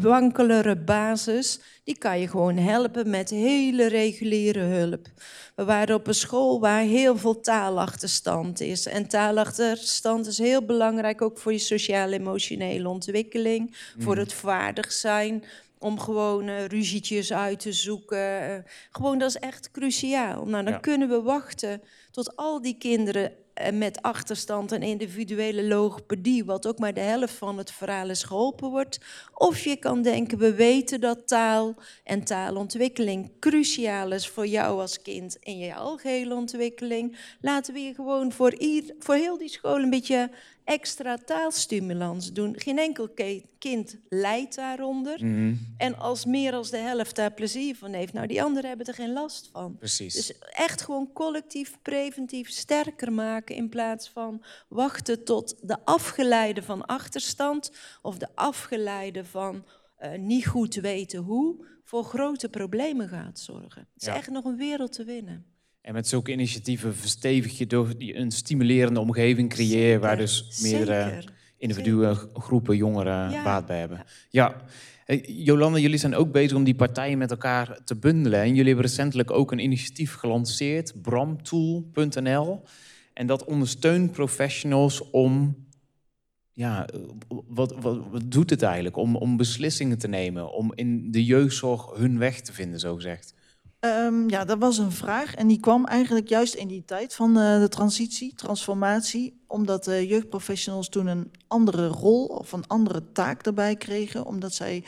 wankelere 0.02 0.78
basis, 0.78 1.62
die 1.84 1.98
kan 1.98 2.20
je 2.20 2.28
gewoon 2.28 2.58
helpen 2.58 3.10
met 3.10 3.30
hele 3.30 3.88
reguliere 3.88 4.60
hulp. 4.60 5.08
We 5.56 5.64
waren 5.66 5.96
op 5.96 6.08
een 6.08 6.14
school 6.16 6.60
waar 6.60 6.82
heel 6.82 7.18
veel 7.18 7.40
taalachterstand 7.40 8.60
is. 8.62 8.86
En 8.86 9.08
taalachterstand 9.08 10.28
is 10.28 10.38
heel 10.38 10.66
belangrijk 10.66 11.22
ook 11.22 11.38
voor 11.38 11.52
je 11.52 11.58
sociaal-emotionele 11.58 12.90
ontwikkeling, 12.90 13.76
voor 14.00 14.18
het 14.18 14.34
vaardig 14.34 14.92
zijn, 14.92 15.44
om 15.80 16.00
gewoon 16.00 16.48
uh, 16.48 16.66
ruzietjes 16.66 17.34
uit 17.34 17.60
te 17.60 17.72
zoeken. 17.72 18.50
Uh, 18.50 18.56
gewoon, 18.92 19.18
dat 19.18 19.30
is 19.30 19.38
echt 19.38 19.72
cruciaal. 19.72 20.46
Nou, 20.46 20.64
dan 20.64 20.74
Ja. 20.74 20.80
kunnen 20.80 21.10
we 21.10 21.22
wachten 21.22 21.82
tot 22.12 22.36
al 22.36 22.62
die 22.62 22.78
kinderen 22.78 23.26
eh, 23.32 23.36
met 23.74 24.02
achterstand 24.02 24.72
en 24.72 24.82
individuele 24.82 25.64
logopedie, 25.64 26.46
wat 26.46 26.68
ook 26.68 26.80
maar 26.80 26.94
de 26.94 27.00
helft 27.00 27.34
van 27.34 27.58
het 27.58 27.72
verhaal 27.72 28.10
is 28.10 28.24
geholpen 28.24 28.70
wordt. 28.70 29.00
Of 29.34 29.64
je 29.64 29.76
kan 29.76 30.02
denken, 30.02 30.38
we 30.38 30.54
weten 30.54 31.02
dat 31.02 31.28
taal 31.28 31.76
en 32.04 32.24
taalontwikkeling 32.24 33.32
cruciaal 33.40 34.12
is 34.12 34.28
voor 34.28 34.48
jou 34.48 34.80
als 34.80 35.02
kind 35.02 35.38
in 35.40 35.58
je 35.58 35.76
algehele 35.76 36.36
ontwikkeling. 36.36 37.18
Laten 37.42 37.74
we 37.74 37.80
je 37.80 37.94
gewoon 37.94 38.32
voor, 38.32 38.54
ier, 38.54 38.96
voor 39.00 39.16
heel 39.16 39.38
die 39.38 39.50
school 39.50 39.78
een 39.78 39.90
beetje 39.90 40.30
extra 40.72 41.18
taalstimulans 41.18 42.34
doen. 42.34 42.60
Geen 42.60 42.78
enkel 42.80 43.10
ke- 43.10 43.44
kind 43.58 43.98
lijdt 44.10 44.56
daaronder. 44.56 45.26
Mhm, 45.26 45.54
En 45.78 45.98
als 45.98 46.26
meer 46.26 46.54
als 46.54 46.70
de 46.70 46.78
helft 46.78 47.16
daar 47.16 47.34
plezier 47.34 47.76
van 47.76 47.94
heeft, 47.94 48.14
nou 48.14 48.28
die 48.28 48.44
anderen 48.44 48.68
hebben 48.70 48.88
er 48.88 48.94
geen 48.94 49.14
last 49.14 49.50
van. 49.52 49.78
Precies. 49.78 50.14
Dus 50.14 50.40
echt 50.40 50.82
gewoon 50.82 51.14
collectief, 51.14 51.78
preventief 51.82 52.50
sterker 52.50 53.12
maken 53.14 53.56
in 53.56 53.70
plaats 53.70 54.10
van 54.10 54.44
wachten 54.70 55.24
tot 55.24 55.56
de 55.62 55.78
afgeleide 55.86 56.64
van 56.64 56.86
achterstand 56.86 57.72
of 58.02 58.18
de 58.18 58.28
afgeleide 58.36 59.26
van 59.26 59.66
eh, 59.98 60.18
niet 60.20 60.48
goed 60.48 60.76
weten 60.76 61.20
hoe 61.20 61.66
voor 61.84 62.04
grote 62.04 62.50
problemen 62.50 63.10
gaat 63.10 63.40
zorgen. 63.40 63.88
Het 63.94 64.02
is 64.02 64.08
Ja. 64.08 64.16
echt 64.16 64.30
nog 64.30 64.46
een 64.46 64.58
wereld 64.58 64.92
te 64.92 65.04
winnen. 65.04 65.46
En 65.82 65.94
met 65.94 66.08
zulke 66.08 66.32
initiatieven 66.32 66.96
verstevig 66.96 67.58
je 67.58 67.68
door 67.68 67.94
een 67.98 68.32
stimulerende 68.32 69.00
omgeving 69.00 69.50
creëren 69.50 70.02
waar 70.02 70.18
dus 70.18 70.60
meerdere 70.62 71.04
zeker. 71.04 71.34
individuen, 71.58 72.16
groepen 72.34 72.76
jongeren 72.78 73.32
Ja. 73.32 73.44
baat 73.44 73.66
bij 73.66 73.80
hebben. 73.80 74.04
Ja. 74.30 74.56
Jolanda, 75.26 75.78
jullie 75.78 75.98
zijn 75.98 76.16
ook 76.16 76.32
bezig 76.32 76.58
om 76.58 76.64
die 76.64 76.76
partijen 76.76 77.18
met 77.18 77.32
elkaar 77.32 77.84
te 77.84 77.96
bundelen. 77.96 78.40
En 78.40 78.48
jullie 78.48 78.66
hebben 78.66 78.86
recentelijk 78.86 79.32
ook 79.32 79.52
een 79.52 79.60
initiatief 79.60 80.14
gelanceerd, 80.14 81.02
bramtool.nl. 81.02 82.62
En 83.14 83.28
dat 83.28 83.44
ondersteunt 83.44 84.12
professionals 84.12 85.10
om, 85.10 85.56
ja, 86.52 86.88
wat, 87.48 87.76
wat, 87.82 88.00
wat 88.12 88.32
doet 88.32 88.50
het 88.50 88.62
eigenlijk? 88.62 88.98
Om, 88.98 89.16
om 89.16 89.38
beslissingen 89.38 89.98
te 89.98 90.08
nemen, 90.08 90.54
om 90.54 90.72
in 90.76 91.12
de 91.12 91.26
jeugdzorg 91.26 91.90
hun 91.96 92.18
weg 92.18 92.42
te 92.42 92.54
vinden, 92.54 92.80
zo 92.80 92.96
gezegd. 92.96 93.34
Ehm, 93.82 94.30
ja, 94.30 94.46
dat 94.46 94.58
was 94.60 94.78
een 94.78 94.92
vraag 94.92 95.36
en 95.36 95.48
die 95.48 95.60
kwam 95.60 95.86
eigenlijk 95.86 96.28
juist 96.28 96.54
in 96.54 96.68
die 96.68 96.86
tijd 96.86 97.16
van 97.16 97.38
eh, 97.38 97.60
de 97.60 97.68
transitie, 97.68 98.36
transformatie, 98.36 99.44
omdat 99.48 99.84
de 99.84 100.08
jeugdprofessionals 100.08 100.90
toen 100.90 101.08
een 101.08 101.32
andere 101.48 101.88
rol 101.88 102.26
of 102.26 102.52
een 102.52 102.68
andere 102.68 103.12
taak 103.12 103.46
erbij 103.46 103.76
kregen, 103.76 104.26
omdat 104.26 104.54
zij 104.54 104.84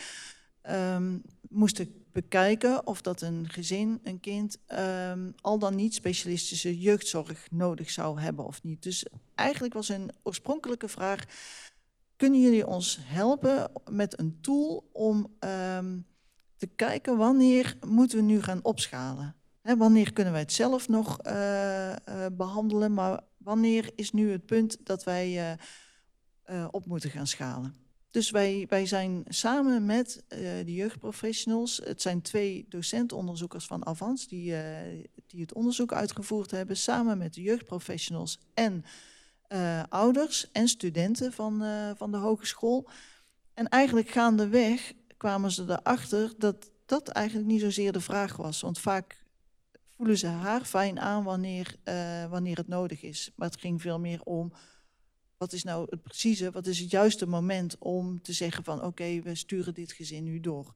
ehm, 0.61 1.17
moesten 1.49 2.03
bekijken 2.11 2.87
of 2.87 3.01
dat 3.01 3.21
een 3.21 3.49
gezin, 3.49 3.99
een 4.03 4.19
kind, 4.19 4.57
ehm, 4.65 5.31
al 5.41 5.59
dan 5.59 5.75
niet 5.75 5.93
specialistische 5.93 6.79
jeugdzorg 6.79 7.47
nodig 7.51 7.89
zou 7.89 8.19
hebben 8.19 8.45
of 8.45 8.63
niet. 8.63 8.83
Dus 8.83 9.05
eigenlijk 9.35 9.73
was 9.73 9.89
een 9.89 10.11
oorspronkelijke 10.23 10.87
vraag, 10.87 11.23
kunnen 12.15 12.41
jullie 12.41 12.67
ons 12.67 12.99
helpen 13.01 13.71
met 13.89 14.19
een 14.19 14.37
tool 14.41 14.89
om 14.91 15.35
te 16.63 16.69
kijken 16.75 17.17
wanneer 17.17 17.77
moeten 17.87 18.17
we 18.17 18.23
nu 18.23 18.41
gaan 18.41 18.63
opschalen. 18.63 19.35
Hè, 19.61 19.77
wanneer 19.77 20.13
kunnen 20.13 20.33
wij 20.33 20.41
het 20.41 20.53
zelf 20.53 20.87
nog 20.87 21.19
eh, 21.19 21.91
eh, 21.91 21.97
behandelen, 22.31 22.93
maar 22.93 23.21
wanneer 23.37 23.91
is 23.95 24.11
nu 24.11 24.31
het 24.31 24.45
punt 24.45 24.77
dat 24.85 25.03
wij 25.03 25.57
eh, 26.43 26.67
op 26.71 26.85
moeten 26.85 27.09
gaan 27.09 27.27
schalen. 27.27 27.75
Dus 28.11 28.31
wij, 28.31 28.65
wij 28.69 28.85
zijn 28.85 29.23
samen 29.27 29.85
met 29.85 30.23
de 30.27 30.73
jeugdprofessionals, 30.73 31.81
het 31.83 32.01
zijn 32.01 32.21
twee 32.21 32.65
docentonderzoekers 32.69 33.65
van 33.65 33.85
Avans 33.85 34.27
die, 34.27 34.55
die 35.27 35.41
het 35.41 35.53
onderzoek 35.53 35.93
uitgevoerd 35.93 36.51
hebben, 36.51 36.77
samen 36.77 37.17
met 37.17 37.33
de 37.33 37.41
jeugdprofessionals 37.41 38.39
en 38.53 38.83
ouders 39.89 40.51
en 40.51 40.67
studenten 40.67 41.33
van, 41.33 41.63
van 41.97 42.11
de 42.11 42.17
hogeschool. 42.17 42.89
En 43.53 43.69
eigenlijk 43.69 44.09
gaandeweg 44.09 44.93
kwamen 45.23 45.51
ze 45.51 45.63
erachter 45.67 46.33
dat 46.37 46.71
dat 46.85 47.07
eigenlijk 47.07 47.47
niet 47.47 47.61
zozeer 47.61 47.91
de 47.91 48.01
vraag 48.01 48.35
was. 48.35 48.61
Want 48.61 48.79
vaak 48.79 49.25
voelen 49.95 50.17
ze 50.17 50.27
haar 50.27 50.65
fijn 50.65 50.99
aan 50.99 51.23
wanneer, 51.23 51.75
eh, 51.83 52.25
wanneer 52.29 52.57
het 52.57 52.67
nodig 52.67 53.01
is. 53.01 53.31
Maar 53.35 53.49
het 53.49 53.59
ging 53.59 53.81
veel 53.81 53.99
meer 53.99 54.23
om, 54.23 54.53
wat 55.37 55.53
is 55.53 55.63
nou 55.63 55.87
het 55.89 56.01
precieze, 56.01 56.51
wat 56.51 56.67
is 56.67 56.79
het 56.79 56.91
juiste 56.91 57.25
moment 57.25 57.77
om 57.77 58.21
te 58.21 58.33
zeggen 58.33 58.63
van 58.63 58.83
oké, 58.83 59.21
we 59.21 59.35
sturen 59.35 59.73
dit 59.73 59.91
gezin 59.91 60.23
nu 60.23 60.39
door. 60.39 60.75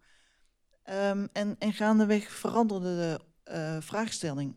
Ehm, 0.84 1.28
en, 1.34 1.56
en 1.60 1.74
gaandeweg 1.74 2.32
veranderde 2.32 2.96
de 2.96 3.20
eh, 3.44 3.78
vraagstelling 3.80 4.56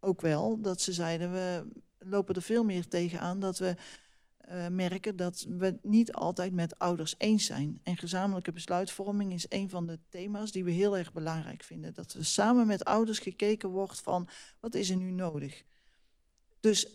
ook 0.00 0.20
wel. 0.20 0.60
Dat 0.60 0.80
ze 0.80 0.92
zeiden, 0.92 1.32
we 1.32 1.66
lopen 1.98 2.34
er 2.34 2.42
veel 2.42 2.64
meer 2.64 2.88
tegenaan 2.88 3.40
dat 3.40 3.58
we 3.58 3.76
eh, 4.42 4.68
merken 4.68 5.16
dat 5.16 5.46
we 5.48 5.64
het 5.64 5.84
niet 5.84 6.12
altijd 6.12 6.52
met 6.52 6.78
ouders 6.78 7.14
eens 7.18 7.46
zijn. 7.46 7.80
En 7.82 7.96
gezamenlijke 7.96 8.52
besluitvorming 8.52 9.32
is 9.32 9.46
een 9.48 9.70
van 9.70 9.86
de 9.86 9.98
thema's 10.08 10.52
die 10.52 10.64
we 10.64 10.70
heel 10.70 10.98
erg 10.98 11.12
belangrijk 11.12 11.62
vinden. 11.62 11.94
Dat 11.94 12.12
we 12.12 12.22
samen 12.22 12.66
met 12.66 12.84
ouders 12.84 13.18
gekeken 13.18 13.68
wordt 13.68 14.00
van 14.00 14.28
wat 14.60 14.74
is 14.74 14.90
er 14.90 14.96
nu 14.96 15.10
nodig. 15.10 15.62
Dus 16.60 16.86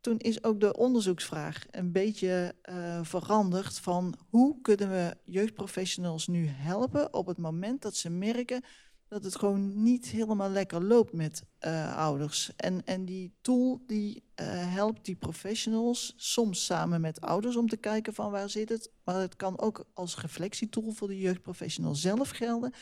toen 0.00 0.18
is 0.18 0.44
ook 0.44 0.60
de 0.60 0.76
onderzoeksvraag 0.76 1.66
een 1.70 1.92
beetje 1.92 2.54
eh, 2.62 3.00
veranderd 3.02 3.78
van 3.78 4.14
hoe 4.28 4.60
kunnen 4.60 4.90
we 4.90 5.16
jeugdprofessionals 5.24 6.26
nu 6.26 6.46
helpen 6.46 7.14
op 7.14 7.26
het 7.26 7.38
moment 7.38 7.82
dat 7.82 7.96
ze 7.96 8.10
merken 8.10 8.64
dat 9.08 9.24
het 9.24 9.36
gewoon 9.36 9.82
niet 9.82 10.06
helemaal 10.06 10.50
lekker 10.50 10.84
loopt 10.84 11.12
met 11.12 11.42
eh, 11.58 11.96
ouders. 11.96 12.50
En, 12.56 12.84
en 12.84 13.04
die 13.04 13.32
tool 13.40 13.82
die 13.86 14.22
eh, 14.34 14.46
helpt 14.50 15.04
die 15.04 15.16
professionals 15.16 16.14
soms 16.16 16.64
samen 16.64 17.00
met 17.00 17.20
ouders 17.20 17.56
om 17.56 17.68
te 17.68 17.76
kijken 17.76 18.14
van 18.14 18.30
waar 18.30 18.50
zit 18.50 18.68
het. 18.68 18.90
Maar 19.04 19.20
het 19.20 19.36
kan 19.36 19.58
ook 19.58 19.84
als 19.94 20.20
reflectietool 20.20 20.92
voor 20.92 21.08
de 21.08 21.18
jeugdprofessional 21.18 21.94
zelf 21.94 22.28
gelden. 22.28 22.72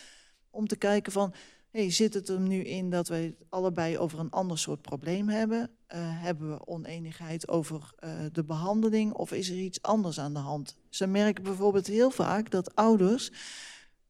Om 0.51 0.67
te 0.67 0.77
kijken 0.77 1.13
van, 1.13 1.35
hey, 1.71 1.91
zit 1.91 2.15
het 2.15 2.29
er 2.29 2.41
nu 2.41 2.63
in 2.63 2.91
dat 2.91 3.09
wij 3.09 3.23
het 3.23 3.45
allebei 3.49 3.99
over 3.99 4.19
een 4.19 4.31
ander 4.31 4.59
soort 4.59 4.83
probleem 4.83 5.29
hebben? 5.29 5.71
Eh, 5.87 5.99
hebben 6.03 6.51
we 6.51 6.67
oneenigheid 6.67 7.49
over 7.49 7.95
de 8.33 8.45
behandeling 8.45 9.13
of 9.13 9.33
is 9.33 9.51
er 9.51 9.59
iets 9.59 9.83
anders 9.83 10.21
aan 10.21 10.35
de 10.35 10.41
hand? 10.41 10.77
Ze 10.89 11.07
merken 11.07 11.45
bijvoorbeeld 11.45 11.87
heel 11.87 12.11
vaak 12.11 12.51
dat 12.51 12.75
ouders 12.75 13.31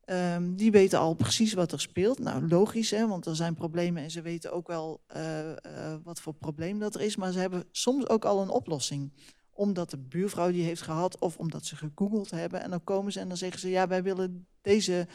Ehm, 0.04 0.54
die 0.54 0.70
weten 0.70 0.98
al 0.98 1.14
precies 1.14 1.52
wat 1.52 1.72
er 1.72 1.80
speelt. 1.80 2.18
Nou, 2.18 2.48
logisch, 2.48 2.90
hè, 2.90 3.08
want 3.08 3.26
er 3.26 3.36
zijn 3.36 3.54
problemen 3.54 4.02
en 4.02 4.10
ze 4.10 4.22
weten 4.22 4.52
ook 4.52 4.66
wel 4.66 5.00
eh, 5.06 5.50
eh, 5.50 5.56
wat 6.04 6.20
voor 6.20 6.34
probleem 6.34 6.78
dat 6.78 6.94
er 6.94 7.00
is. 7.00 7.16
Maar 7.16 7.32
ze 7.32 7.38
hebben 7.38 7.64
soms 7.70 8.08
ook 8.08 8.24
al 8.24 8.42
een 8.42 8.48
oplossing. 8.48 9.12
Omdat 9.50 9.90
de 9.90 9.98
buurvrouw 9.98 10.50
die 10.50 10.64
heeft 10.64 10.82
gehad 10.82 11.18
of 11.18 11.36
omdat 11.36 11.64
ze 11.64 11.76
gegoogeld 11.76 12.30
hebben. 12.30 12.62
En 12.62 12.70
dan 12.70 12.84
komen 12.84 13.12
ze 13.12 13.20
en 13.20 13.28
dan 13.28 13.36
zeggen 13.36 13.60
ze, 13.60 13.68
ja, 13.70 13.88
wij 13.88 14.02
willen 14.02 14.46
deze 14.60 14.90
Deze 14.90 15.06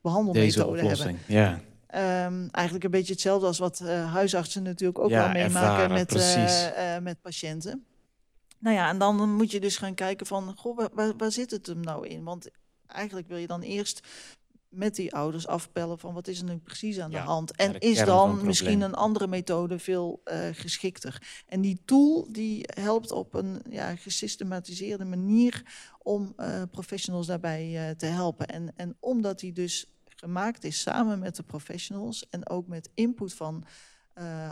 behandelmethode 0.00 0.60
hebben. 0.60 0.82
oplossing. 0.82 1.18
Ja. 1.26 1.60
Ehm, 1.86 2.48
eigenlijk 2.50 2.84
een 2.84 2.90
beetje 2.90 3.12
hetzelfde 3.12 3.46
als 3.46 3.58
wat 3.58 3.80
eh, 3.80 4.12
huisartsen 4.12 4.62
natuurlijk 4.62 4.98
ook 4.98 5.10
Ja, 5.10 5.18
wel 5.32 5.42
meemaken 5.42 5.92
met, 5.92 6.12
met 7.02 7.20
patiënten. 7.20 7.84
Nou 8.58 8.76
ja, 8.76 8.88
en 8.88 8.98
dan 8.98 9.34
moet 9.34 9.50
je 9.50 9.60
dus 9.60 9.76
gaan 9.76 9.94
kijken 9.94 10.26
van, 10.26 10.54
goh, 10.56 10.76
waar, 10.76 10.88
waar, 10.92 11.12
waar 11.16 11.32
zit 11.32 11.50
het 11.50 11.66
hem 11.66 11.80
nou 11.80 12.06
in? 12.06 12.24
Want 12.24 12.48
eigenlijk 12.86 13.28
wil 13.28 13.36
je 13.36 13.46
dan 13.46 13.62
eerst 13.62 14.00
met 14.76 14.94
die 14.94 15.14
ouders 15.14 15.46
afpellen 15.46 15.98
van 15.98 16.14
wat 16.14 16.28
is 16.28 16.38
er 16.38 16.44
nu 16.44 16.56
precies 16.56 17.00
aan 17.00 17.10
Ja, 17.10 17.20
de 17.20 17.26
hand. 17.26 17.56
En 17.56 17.78
is 17.78 18.04
dan 18.04 18.44
misschien 18.44 18.80
een 18.80 18.94
andere 18.94 19.26
methode 19.26 19.78
veel 19.78 20.20
eh, 20.24 20.48
geschikter. 20.52 21.42
En 21.46 21.60
die 21.60 21.80
tool 21.84 22.26
die 22.32 22.64
helpt 22.66 23.10
op 23.10 23.34
een 23.34 23.62
ja, 23.70 23.96
gesystematiseerde 23.96 25.04
manier 25.04 25.62
om 26.02 26.32
eh, 26.36 26.62
professionals 26.70 27.26
daarbij 27.26 27.88
eh, 27.88 27.96
te 27.96 28.06
helpen. 28.06 28.46
En, 28.46 28.72
en 28.76 28.96
omdat 29.00 29.38
die 29.38 29.52
dus 29.52 29.86
gemaakt 30.06 30.64
is 30.64 30.80
samen 30.80 31.18
met 31.18 31.36
de 31.36 31.42
professionals 31.42 32.28
en 32.28 32.48
ook 32.48 32.66
met 32.66 32.90
input 32.94 33.34
van 33.34 33.64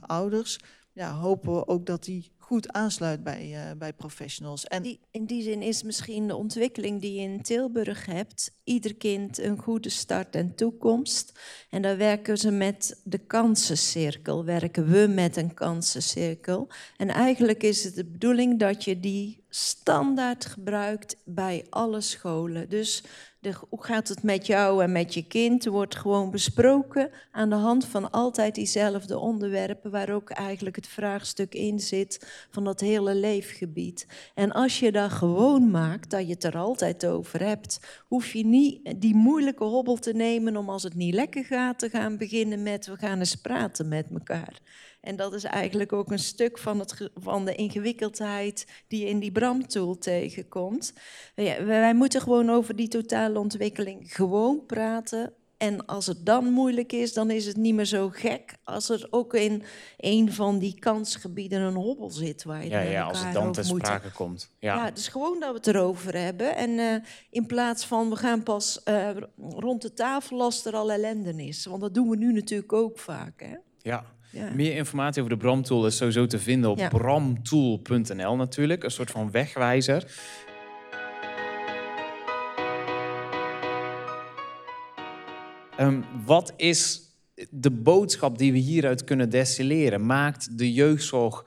ouders, 0.06 0.58
ja, 0.94 1.12
hopen 1.12 1.54
we 1.54 1.66
ook 1.66 1.86
dat 1.86 2.04
die 2.04 2.32
goed 2.38 2.72
aansluit 2.72 3.24
bij, 3.24 3.50
uh, 3.50 3.78
bij 3.78 3.92
professionals. 3.92 4.64
En 4.64 4.98
in 5.10 5.24
die 5.24 5.42
zin 5.42 5.62
is 5.62 5.82
misschien 5.82 6.26
de 6.26 6.36
ontwikkeling 6.36 7.00
die 7.00 7.14
je 7.14 7.20
in 7.20 7.42
Tilburg 7.42 8.06
hebt, 8.06 8.56
ieder 8.64 8.94
kind 8.94 9.38
een 9.38 9.58
goede 9.58 9.88
start 9.88 10.34
en 10.34 10.54
toekomst. 10.54 11.40
En 11.70 11.82
daar 11.82 11.96
werken 11.96 12.38
ze 12.38 12.50
met 12.50 13.00
de 13.04 13.18
kansencirkel, 13.18 14.44
werken 14.44 14.86
we 14.86 15.06
met 15.06 15.36
een 15.36 15.54
kansencirkel. 15.54 16.68
En 16.96 17.08
eigenlijk 17.08 17.62
is 17.62 17.84
het 17.84 17.94
de 17.94 18.04
bedoeling 18.04 18.58
dat 18.58 18.84
je 18.84 19.00
die 19.00 19.44
standaard 19.48 20.44
gebruikt 20.44 21.16
bij 21.24 21.66
alle 21.70 22.00
scholen. 22.00 22.68
Dus 22.68 23.04
hoe 23.52 23.84
gaat 23.84 24.08
het 24.08 24.22
met 24.22 24.46
jou 24.46 24.82
en 24.82 24.92
met 24.92 25.14
je 25.14 25.26
kind 25.26 25.64
wordt 25.64 25.96
gewoon 25.96 26.30
besproken 26.30 27.10
aan 27.30 27.48
de 27.48 27.54
hand 27.54 27.84
van 27.84 28.10
altijd 28.10 28.54
diezelfde 28.54 29.18
onderwerpen, 29.18 29.90
waar 29.90 30.10
ook 30.10 30.30
eigenlijk 30.30 30.76
het 30.76 30.86
vraagstuk 30.86 31.54
in 31.54 31.80
zit 31.80 32.46
van 32.50 32.64
dat 32.64 32.80
hele 32.80 33.14
leefgebied. 33.14 34.06
En 34.34 34.52
als 34.52 34.78
je 34.78 34.92
dat 34.92 35.12
gewoon 35.12 35.70
maakt, 35.70 36.10
dat 36.10 36.26
je 36.26 36.32
het 36.32 36.44
er 36.44 36.56
altijd 36.56 37.06
over 37.06 37.46
hebt, 37.46 37.80
hoef 38.06 38.32
je 38.32 38.46
niet 38.46 39.00
die 39.00 39.14
moeilijke 39.14 39.64
hobbel 39.64 39.96
te 39.96 40.12
nemen 40.12 40.56
om 40.56 40.68
als 40.68 40.82
het 40.82 40.94
niet 40.94 41.14
lekker 41.14 41.44
gaat 41.44 41.78
te 41.78 41.88
gaan 41.88 42.16
beginnen 42.16 42.62
met 42.62 42.86
we 42.86 42.96
gaan 42.96 43.18
eens 43.18 43.34
praten 43.34 43.88
met 43.88 44.06
elkaar. 44.12 44.60
En 45.04 45.16
dat 45.16 45.32
is 45.32 45.44
eigenlijk 45.44 45.92
ook 45.92 46.10
een 46.10 46.18
stuk 46.18 46.58
van, 46.58 46.78
het, 46.78 47.10
van 47.14 47.44
de 47.44 47.54
ingewikkeldheid 47.54 48.66
die 48.88 49.00
je 49.00 49.08
in 49.08 49.18
die 49.18 49.32
Bram-tool 49.32 49.98
tegenkomt. 49.98 50.92
Ja, 51.34 51.64
wij 51.64 51.94
moeten 51.94 52.20
gewoon 52.20 52.50
over 52.50 52.76
die 52.76 52.88
totale 52.88 53.38
ontwikkeling 53.38 54.14
gewoon 54.14 54.66
praten. 54.66 55.32
En 55.56 55.86
als 55.86 56.06
het 56.06 56.26
dan 56.26 56.44
moeilijk 56.44 56.92
is, 56.92 57.12
dan 57.12 57.30
is 57.30 57.46
het 57.46 57.56
niet 57.56 57.74
meer 57.74 57.84
zo 57.84 58.08
gek 58.08 58.54
als 58.64 58.88
er 58.88 59.06
ook 59.10 59.34
in 59.34 59.62
een 59.96 60.32
van 60.32 60.58
die 60.58 60.78
kansgebieden 60.78 61.60
een 61.60 61.74
hobbel 61.74 62.10
zit 62.10 62.44
waar 62.44 62.64
je 62.64 62.70
ja, 62.70 62.80
ja, 62.80 63.04
als 63.04 63.24
het 63.24 63.32
dan 63.32 63.52
ter 63.52 63.64
sprake 63.64 64.12
komt. 64.12 64.50
Ja. 64.58 64.76
ja, 64.76 64.90
dus 64.90 65.08
gewoon 65.08 65.40
dat 65.40 65.50
we 65.50 65.56
het 65.56 65.66
erover 65.66 66.18
hebben. 66.18 66.56
En 66.56 66.70
uh, 66.70 66.94
in 67.30 67.46
plaats 67.46 67.86
van 67.86 68.10
we 68.10 68.16
gaan 68.16 68.42
pas 68.42 68.80
uh, 68.84 69.08
rond 69.38 69.82
de 69.82 69.92
tafel 69.92 70.42
als 70.42 70.64
er 70.64 70.74
al 70.74 70.92
ellende 70.92 71.44
is. 71.44 71.66
Want 71.66 71.80
dat 71.80 71.94
doen 71.94 72.08
we 72.08 72.16
nu 72.16 72.32
natuurlijk 72.32 72.72
ook 72.72 72.98
vaak. 72.98 73.40
Hè? 73.40 73.56
Ja, 73.82 74.13
meer 74.54 74.76
informatie 74.76 75.22
over 75.22 75.36
de 75.36 75.42
Bram-tool 75.42 75.86
is 75.86 75.96
sowieso 75.96 76.26
te 76.26 76.38
vinden 76.38 76.70
op 76.70 76.86
bramtool.nl 76.88 78.36
natuurlijk. 78.36 78.84
Een 78.84 78.90
soort 78.90 79.10
van 79.10 79.30
wegwijzer. 79.30 80.04
Um, 85.80 86.04
wat 86.24 86.52
is 86.56 87.00
de 87.50 87.70
boodschap 87.70 88.38
die 88.38 88.52
we 88.52 88.58
hieruit 88.58 89.04
kunnen 89.04 89.30
destilleren? 89.30 90.06
Maakt 90.06 90.58
de 90.58 90.72
jeugdzorg 90.72 91.44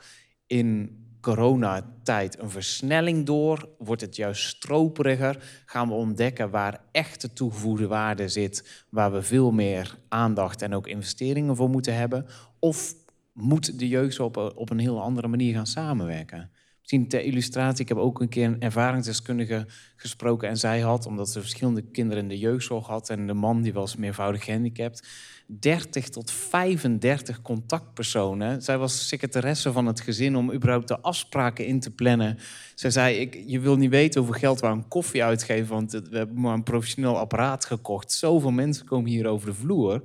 in 0.47 0.97
coronatijd 1.33 2.39
een 2.39 2.49
versnelling 2.49 3.25
door? 3.25 3.69
Wordt 3.77 4.01
het 4.01 4.15
juist 4.15 4.47
stroperiger? 4.47 5.61
Gaan 5.65 5.87
we 5.87 5.93
ontdekken 5.93 6.49
waar 6.49 6.81
echte 6.91 7.33
toegevoegde 7.33 7.87
waarde 7.87 8.29
zit, 8.29 8.85
waar 8.89 9.11
we 9.11 9.21
veel 9.21 9.51
meer 9.51 9.97
aandacht 10.07 10.61
en 10.61 10.73
ook 10.73 10.87
investeringen 10.87 11.55
voor 11.55 11.69
moeten 11.69 11.95
hebben? 11.95 12.25
Of 12.59 12.93
moet 13.33 13.79
de 13.79 13.87
jeugd 13.87 14.19
op, 14.19 14.37
op 14.55 14.69
een 14.69 14.79
heel 14.79 15.01
andere 15.01 15.27
manier 15.27 15.53
gaan 15.53 15.67
samenwerken? 15.67 16.51
Misschien 16.87 17.09
ter 17.09 17.23
illustratie, 17.23 17.81
ik 17.81 17.87
heb 17.87 17.97
ook 17.97 18.21
een 18.21 18.29
keer 18.29 18.45
een 18.45 18.61
ervaringsdeskundige 18.61 19.65
gesproken 19.95 20.49
en 20.49 20.57
zij 20.57 20.79
had, 20.79 21.05
omdat 21.05 21.29
ze 21.29 21.39
verschillende 21.39 21.81
kinderen 21.81 22.23
in 22.23 22.29
de 22.29 22.37
jeugdzorg 22.37 22.87
had 22.87 23.09
en 23.09 23.27
de 23.27 23.33
man 23.33 23.61
die 23.61 23.73
was 23.73 23.95
meervoudig 23.95 24.43
gehandicapt, 24.43 25.07
30 25.47 26.09
tot 26.09 26.31
35 26.31 27.41
contactpersonen. 27.41 28.61
Zij 28.61 28.77
was 28.77 29.07
secretaresse 29.07 29.71
van 29.71 29.85
het 29.85 30.01
gezin 30.01 30.35
om 30.35 30.51
überhaupt 30.51 30.87
de 30.87 30.99
afspraken 30.99 31.65
in 31.65 31.79
te 31.79 31.91
plannen. 31.91 32.37
Zij 32.75 32.89
zei, 32.89 33.15
ik, 33.15 33.43
je 33.45 33.59
wil 33.59 33.75
niet 33.75 33.89
weten 33.89 34.21
hoeveel 34.21 34.39
geld 34.39 34.59
we 34.59 34.67
aan 34.67 34.87
koffie 34.87 35.23
uitgeven, 35.23 35.67
want 35.67 35.91
we 35.91 36.17
hebben 36.17 36.39
maar 36.39 36.53
een 36.53 36.63
professioneel 36.63 37.17
apparaat 37.17 37.65
gekocht. 37.65 38.11
Zoveel 38.11 38.51
mensen 38.51 38.85
komen 38.85 39.09
hier 39.09 39.27
over 39.27 39.47
de 39.47 39.55
vloer. 39.55 40.03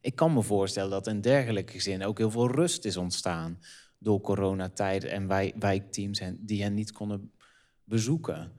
Ik 0.00 0.16
kan 0.16 0.32
me 0.32 0.42
voorstellen 0.42 0.90
dat 0.90 1.06
in 1.06 1.20
dergelijke 1.20 1.72
gezin 1.72 2.04
ook 2.04 2.18
heel 2.18 2.30
veel 2.30 2.50
rust 2.50 2.84
is 2.84 2.96
ontstaan 2.96 3.58
door 4.04 4.20
coronatijd 4.20 5.04
en 5.04 5.26
wij, 5.28 5.52
wijkteams 5.58 6.22
die 6.38 6.62
hen 6.62 6.74
niet 6.74 6.92
konden 6.92 7.32
bezoeken. 7.84 8.52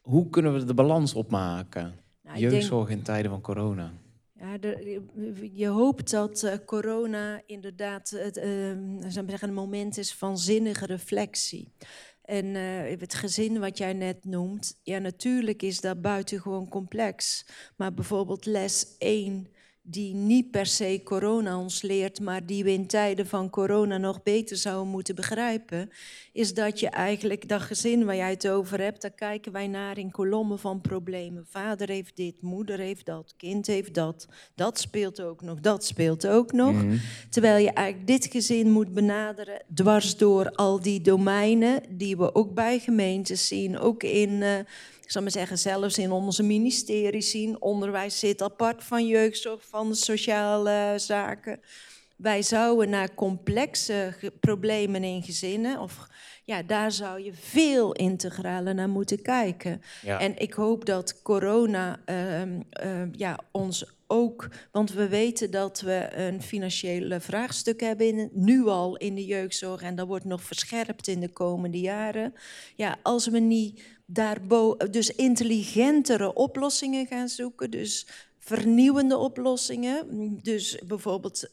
Hoe 0.00 0.28
kunnen 0.28 0.54
we 0.54 0.64
de 0.64 0.74
balans 0.74 1.14
opmaken? 1.14 1.94
Nou, 2.22 2.38
Jeugdzorg 2.38 2.88
in 2.88 3.02
tijden 3.02 3.30
van 3.30 3.40
corona. 3.40 3.92
Ja, 4.32 4.58
je 5.52 5.66
hoopt 5.66 6.10
dat 6.10 6.42
uh, 6.42 6.52
corona 6.66 7.42
inderdaad 7.46 8.10
het, 8.10 8.36
uh, 8.36 8.42
zeggen, 9.08 9.48
een 9.48 9.54
moment 9.54 9.98
is 9.98 10.14
van 10.14 10.38
zinnige 10.38 10.86
reflectie. 10.86 11.72
En 12.22 12.46
uh, 12.46 13.00
het 13.00 13.14
gezin 13.14 13.58
wat 13.58 13.78
jij 13.78 13.92
net 13.92 14.24
noemt, 14.24 14.80
ja, 14.82 14.98
natuurlijk 14.98 15.62
is 15.62 15.80
dat 15.80 16.02
buitengewoon 16.02 16.68
complex. 16.68 17.46
Maar 17.76 17.94
bijvoorbeeld 17.94 18.46
les 18.46 18.96
1 18.98 19.48
die 19.84 20.14
niet 20.14 20.50
per 20.50 20.66
se 20.66 21.00
corona 21.04 21.58
ons 21.58 21.82
leert, 21.82 22.20
maar 22.20 22.46
die 22.46 22.64
we 22.64 22.72
in 22.72 22.86
tijden 22.86 23.26
van 23.26 23.50
corona 23.50 23.98
nog 23.98 24.22
beter 24.22 24.56
zouden 24.56 24.90
moeten 24.90 25.14
begrijpen, 25.14 25.90
is 26.32 26.54
dat 26.54 26.80
je 26.80 26.88
eigenlijk 26.88 27.48
dat 27.48 27.60
gezin 27.60 28.04
waar 28.04 28.16
jij 28.16 28.30
het 28.30 28.48
over 28.48 28.80
hebt, 28.80 29.02
daar 29.02 29.10
kijken 29.10 29.52
wij 29.52 29.66
naar 29.66 29.98
in 29.98 30.10
kolommen 30.10 30.58
van 30.58 30.80
problemen. 30.80 31.46
Vader 31.48 31.88
heeft 31.88 32.16
dit, 32.16 32.42
moeder 32.42 32.78
heeft 32.78 33.06
dat, 33.06 33.34
kind 33.36 33.66
heeft 33.66 33.94
dat, 33.94 34.28
dat 34.54 34.78
speelt 34.78 35.20
ook 35.20 35.42
nog, 35.42 35.60
dat 35.60 35.84
speelt 35.84 36.26
ook 36.26 36.52
nog. 36.52 36.72
Mhm. 36.72 36.96
Terwijl 37.30 37.64
je 37.64 37.72
eigenlijk 37.72 38.06
dit 38.06 38.26
gezin 38.26 38.70
moet 38.70 38.92
benaderen 38.92 39.62
dwars 39.74 40.16
door 40.16 40.50
al 40.50 40.80
die 40.80 41.00
domeinen 41.00 41.82
die 41.88 42.16
we 42.16 42.34
ook 42.34 42.54
bij 42.54 42.78
gemeentes 42.78 43.46
zien, 43.48 43.78
ook 43.78 44.02
in 44.02 44.30
uh, 44.30 44.54
zal 45.12 45.22
maar 45.22 45.30
zeggen, 45.30 45.58
zelfs 45.58 45.98
in 45.98 46.10
onze 46.10 46.42
ministeries 46.42 47.30
zien. 47.30 47.62
Onderwijs 47.62 48.18
zit 48.18 48.42
apart 48.42 48.84
van 48.84 49.06
jeugdzorg, 49.06 49.66
van 49.68 49.88
de 49.88 49.94
sociale 49.94 50.94
zaken. 50.96 51.60
Wij 52.16 52.42
zouden 52.42 52.90
naar 52.90 53.14
complexe 53.14 54.14
problemen 54.40 55.04
in 55.04 55.22
gezinnen, 55.22 55.80
of 55.80 56.08
ja, 56.44 56.62
daar 56.62 56.92
zou 56.92 57.22
je 57.22 57.32
veel 57.32 57.92
integraler 57.92 58.74
naar 58.74 58.88
moeten 58.88 59.22
kijken. 59.22 59.82
En 60.04 60.38
ik 60.38 60.52
hoop 60.52 60.84
dat 60.84 61.22
corona 61.22 62.00
uh, 62.06 62.42
uh, 62.42 62.48
ja, 63.12 63.38
ons 63.50 63.84
ook, 64.06 64.48
want 64.72 64.92
we 64.92 65.08
weten 65.08 65.50
dat 65.50 65.80
we 65.80 66.08
een 66.16 66.42
financiële 66.42 67.20
vraagstuk 67.20 67.80
hebben, 67.80 68.06
in, 68.06 68.30
nu 68.32 68.66
al 68.66 68.96
in 68.96 69.14
de 69.14 69.24
jeugdzorg, 69.24 69.82
en 69.82 69.94
dat 69.94 70.06
wordt 70.06 70.24
nog 70.24 70.42
verscherpt 70.42 71.08
in 71.08 71.20
de 71.20 71.32
komende 71.32 71.80
jaren. 71.80 72.34
Ja, 72.74 72.96
als 73.02 73.26
we 73.26 73.38
niet 73.38 73.82
daarboven, 74.12 74.92
dus 74.92 75.10
intelligentere 75.10 76.34
oplossingen 76.34 77.06
gaan 77.06 77.28
zoeken, 77.28 77.70
dus 77.70 78.06
vernieuwende 78.38 79.16
oplossingen, 79.16 80.06
dus 80.42 80.78
bijvoorbeeld 80.86 81.50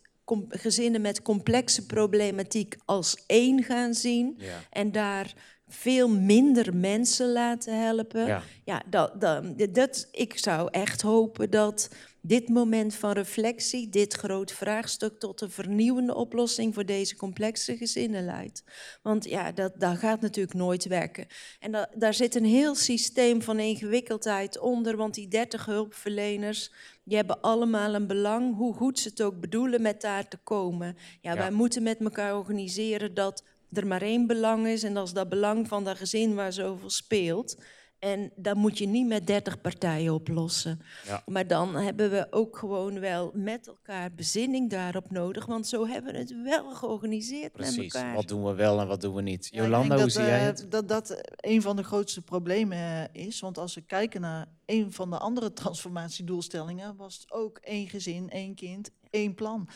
gezinnen 0.50 1.02
met 1.02 1.22
complexe 1.22 1.86
problematiek 1.86 2.78
als 2.86 3.24
één 3.26 3.64
gaan 3.64 3.94
zien 3.94 4.40
en 4.70 4.92
daar 4.92 5.34
veel 5.68 6.10
minder 6.10 6.76
mensen 6.76 7.32
laten 7.32 7.82
helpen. 7.82 8.26
Ja, 8.26 8.42
ja 8.64 8.84
dat, 8.90 9.22
dat, 9.22 9.74
dat, 9.74 10.08
ik 10.12 10.38
zou 10.38 10.68
echt 10.72 11.02
hopen 11.02 11.50
dat 11.50 11.90
dit 12.22 12.50
moment 12.50 12.96
van 12.96 13.12
reflectie, 13.12 13.90
dit 13.90 14.14
groot 14.14 14.52
vraagstuk 14.52 15.20
tot 15.20 15.42
een 15.42 15.52
vernieuwende 15.52 16.16
oplossing 16.16 16.74
voor 16.74 16.86
deze 16.86 17.16
complexe 17.16 17.78
gezinnen 17.78 18.26
leidt. 18.26 18.64
Want 19.02 19.26
ja, 19.26 19.52
dat, 19.52 19.74
dat 19.78 19.98
gaat 19.98 20.22
natuurlijk 20.22 20.58
nooit 20.58 20.86
werken. 20.86 21.28
En 21.60 21.72
dat, 21.72 21.90
daar 21.96 22.14
zit 22.14 22.36
een 22.36 22.46
heel 22.46 22.76
systeem 22.76 23.42
van 23.42 23.60
ingewikkeldheid 23.60 24.60
onder, 24.60 24.98
want 24.98 25.14
die 25.14 25.28
30 25.28 25.66
hulpverleners, 25.66 26.72
die 27.04 27.18
hebben 27.18 27.42
allemaal 27.42 27.94
een 27.94 28.08
belang, 28.08 28.56
hoe 28.56 28.74
goed 28.74 29.00
ze 29.00 29.10
het 29.10 29.22
ook 29.22 29.40
bedoelen, 29.40 29.82
met 29.82 30.02
daar 30.02 30.28
te 30.28 30.38
komen. 30.38 30.98
Ja, 31.22 31.36
wij 31.36 31.52
moeten 31.52 31.84
met 31.84 32.00
elkaar 32.00 32.38
organiseren 32.38 33.14
dat 33.14 33.44
er 33.74 33.88
maar 33.88 34.02
één 34.02 34.28
belang 34.28 34.68
is 34.68 34.84
en 34.84 34.94
dat 34.94 35.08
is 35.08 35.14
dat 35.14 35.30
belang 35.30 35.68
van 35.68 35.84
dat 35.84 35.98
gezin 35.98 36.36
waar 36.36 36.54
zoveel 36.54 36.90
speelt. 36.90 37.58
En 38.00 38.32
dat 38.36 38.56
moet 38.56 38.78
je 38.78 38.88
niet 38.88 39.08
met 39.08 39.28
30 39.28 39.62
partijen 39.62 40.14
oplossen. 40.14 40.82
Ja. 41.06 41.24
Maar 41.26 41.48
dan 41.48 41.76
hebben 41.76 42.10
we 42.10 42.28
ook 42.30 42.58
gewoon 42.58 43.00
wel 43.00 43.32
met 43.34 43.68
elkaar 43.68 44.14
bezinning 44.14 44.70
daarop 44.70 45.12
nodig. 45.12 45.46
Want 45.46 45.68
zo 45.68 45.88
hebben 45.88 46.14
we 46.14 46.20
het 46.20 46.42
wel 46.44 46.76
georganiseerd 46.76 47.52
Precies. 47.52 47.76
met 47.76 47.94
elkaar. 47.94 48.16
Wat 48.16 48.28
doen 48.28 48.44
we 48.44 48.54
wel 48.54 48.80
en 48.80 48.88
wat 48.88 49.02
doen 49.02 49.16
we 49.16 49.22
niet? 49.22 49.48
Jolanda, 49.52 50.00
hoe 50.00 50.10
zie 50.10 50.22
jij 50.22 50.40
eh, 50.40 50.46
het? 50.46 50.66
Dat 50.70 50.88
dat 50.88 51.22
een 51.36 51.62
van 51.62 51.76
de 51.76 51.84
grootste 51.84 52.22
problemen 52.22 52.78
eh, 52.78 53.26
is. 53.26 53.40
Want 53.40 53.58
als 53.58 53.76
we 53.76 53.82
kijken 53.82 54.22
naar 54.22 54.48
een 54.66 54.92
van 54.92 55.10
de 55.10 55.18
andere 55.18 55.54
transformatiedoelstellingen... 55.54 56.96
was 56.96 57.16
het 57.16 57.32
ook 57.32 57.58
één 57.58 57.88
gezin, 57.90 58.30
één 58.30 58.56
kind, 58.56 58.92
één 59.10 59.34
plan. 59.34 59.70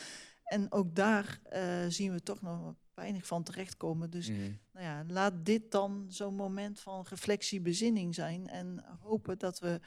En 0.44 0.72
ook 0.72 0.96
daar 0.96 1.40
uh, 1.54 1.60
zien 1.88 2.14
we 2.14 2.24
toch 2.24 2.42
nog 2.42 2.76
weinig 2.96 3.28
van 3.28 3.44
terechtkomen. 3.44 4.10
Dus 4.10 4.30
mhm. 4.30 4.52
nou 4.72 4.86
ja, 4.86 5.04
laat 5.08 5.46
dit 5.46 5.72
dan 5.72 6.06
zo'n 6.10 6.36
moment 6.36 6.80
van 6.80 7.06
reflectie, 7.10 7.62
bezinning 7.62 8.16
zijn. 8.16 8.48
En 8.48 8.84
hopen 9.00 9.38
dat 9.38 9.60
we 9.60 9.80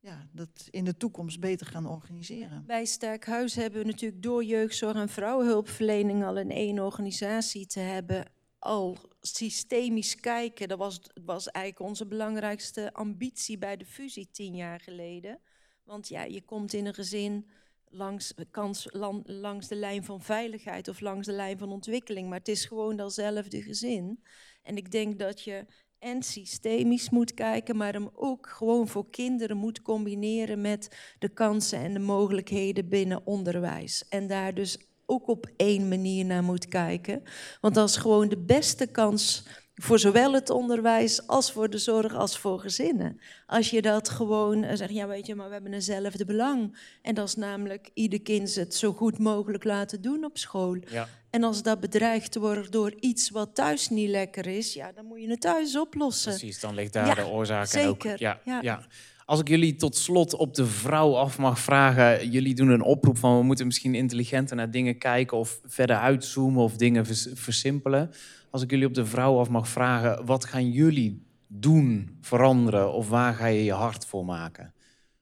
ja, 0.00 0.28
dat 0.32 0.68
in 0.70 0.84
de 0.84 0.96
toekomst 0.96 1.40
beter 1.40 1.66
gaan 1.66 1.86
organiseren. 1.86 2.64
Bij 2.66 2.84
Sterk 2.84 3.26
Huis 3.26 3.54
hebben 3.54 3.80
we 3.80 3.86
natuurlijk 3.86 4.22
door 4.22 4.44
jeugdzorg 4.44 4.94
en 4.94 5.08
vrouwenhulpverlening 5.08 6.24
al 6.24 6.38
in 6.38 6.50
één 6.50 6.78
organisatie 6.78 7.66
te 7.66 7.80
hebben 7.80 8.24
al 8.58 8.98
systemisch 9.20 10.14
kijken. 10.14 10.68
Dat 10.68 10.78
was, 10.78 11.00
was 11.24 11.50
eigenlijk 11.50 11.88
onze 11.88 12.06
belangrijkste 12.06 12.92
ambitie 12.92 13.58
bij 13.58 13.76
de 13.76 13.86
fusie 13.86 14.28
tien 14.30 14.54
jaar 14.54 14.80
geleden. 14.80 15.40
Want 15.84 16.08
ja, 16.08 16.22
je 16.22 16.42
komt 16.42 16.72
in 16.72 16.86
een 16.86 16.94
gezin 16.94 17.46
langs, 17.90 18.34
kans, 18.50 18.88
langs 19.24 19.68
de 19.68 19.74
lijn 19.74 20.04
van 20.04 20.22
veiligheid 20.22 20.88
of 20.88 21.00
langs 21.00 21.26
de 21.26 21.32
lijn 21.32 21.58
van 21.58 21.72
ontwikkeling. 21.72 22.28
Maar 22.28 22.38
het 22.38 22.48
is 22.48 22.64
gewoon 22.64 22.96
datzelfde 22.96 23.62
gezin. 23.62 24.22
En 24.62 24.76
ik 24.76 24.90
denk 24.90 25.18
dat 25.18 25.42
je 25.42 25.66
en 25.98 26.22
systemisch 26.22 27.10
moet 27.10 27.34
kijken, 27.34 27.76
maar 27.76 27.92
hem 27.92 28.10
ook 28.12 28.48
gewoon 28.48 28.88
voor 28.88 29.10
kinderen 29.10 29.56
moet 29.56 29.82
combineren 29.82 30.60
met 30.60 31.14
de 31.18 31.28
kansen 31.28 31.78
en 31.78 31.92
de 31.92 31.98
mogelijkheden 31.98 32.88
binnen 32.88 33.26
onderwijs. 33.26 34.08
En 34.08 34.26
daar 34.26 34.54
dus 34.54 34.78
ook 35.06 35.28
op 35.28 35.46
één 35.56 35.88
manier 35.88 36.24
naar 36.24 36.42
moet 36.42 36.68
kijken. 36.68 37.22
Want 37.60 37.76
is 37.76 37.96
gewoon 37.96 38.28
de 38.28 38.38
beste 38.38 38.86
kans 38.86 39.46
voor 39.76 39.98
zowel 39.98 40.32
het 40.32 40.50
onderwijs 40.50 41.26
als 41.26 41.52
voor 41.52 41.70
de 41.70 41.78
zorg 41.78 42.14
als 42.14 42.38
voor 42.38 42.60
gezinnen. 42.60 43.20
Als 43.46 43.70
je 43.70 43.82
dat 43.82 44.08
gewoon 44.08 44.62
eh, 44.62 44.76
zegt, 44.76 44.92
ja 44.92 45.06
weet 45.06 45.26
je, 45.26 45.34
maar 45.34 45.46
we 45.46 45.52
hebben 45.52 45.72
eenzelfde 45.72 46.24
belang. 46.24 46.76
En 47.02 47.14
dat 47.14 47.28
is 47.28 47.34
namelijk 47.34 47.90
ieder 47.94 48.20
kind 48.20 48.54
het 48.54 48.74
zo 48.74 48.92
goed 48.92 49.18
mogelijk 49.18 49.64
laten 49.64 50.02
doen 50.02 50.24
op 50.24 50.38
school. 50.38 50.76
Ja. 50.90 51.08
En 51.30 51.44
als 51.44 51.62
dat 51.62 51.80
bedreigd 51.80 52.36
wordt 52.36 52.72
door 52.72 52.94
iets 53.00 53.30
wat 53.30 53.54
thuis 53.54 53.88
niet 53.88 54.08
lekker 54.08 54.46
is, 54.46 54.74
ja, 54.74 54.92
dan 54.92 55.04
moet 55.04 55.20
je 55.20 55.30
het 55.30 55.40
thuis 55.40 55.78
oplossen. 55.78 56.30
Precies, 56.30 56.60
dan 56.60 56.74
ligt 56.74 56.92
daar 56.92 57.14
de 57.14 57.26
oorzaak 57.26 57.66
zeker. 57.66 58.12
ook. 58.12 58.18
Ja, 58.18 58.40
ja. 58.44 58.58
ja. 58.62 58.86
Als 59.24 59.40
ik 59.40 59.48
jullie 59.48 59.76
tot 59.76 59.96
slot 59.96 60.34
op 60.34 60.54
de 60.54 60.66
vrouw 60.66 61.16
af 61.16 61.38
mag 61.38 61.58
vragen, 61.58 62.30
jullie 62.30 62.54
doen 62.54 62.68
een 62.68 62.82
oproep 62.82 63.18
van 63.18 63.38
we 63.38 63.44
moeten 63.44 63.66
misschien 63.66 63.94
intelligenter 63.94 64.56
naar 64.56 64.70
dingen 64.70 64.98
kijken 64.98 65.36
of 65.36 65.60
verder 65.64 65.96
uitzoomen 65.96 66.62
of 66.62 66.76
dingen 66.76 67.06
versimpelen. 67.34 68.10
Als 68.56 68.64
ik 68.64 68.70
jullie 68.70 68.86
op 68.86 68.94
de 68.94 69.06
vrouw 69.06 69.38
af 69.38 69.48
mag 69.48 69.68
vragen, 69.68 70.26
wat 70.26 70.44
gaan 70.44 70.70
jullie 70.70 71.26
doen, 71.46 72.18
veranderen 72.20 72.92
of 72.92 73.08
waar 73.08 73.34
ga 73.34 73.46
je 73.46 73.64
je 73.64 73.72
hart 73.72 74.06
voor 74.06 74.24
maken? 74.24 74.74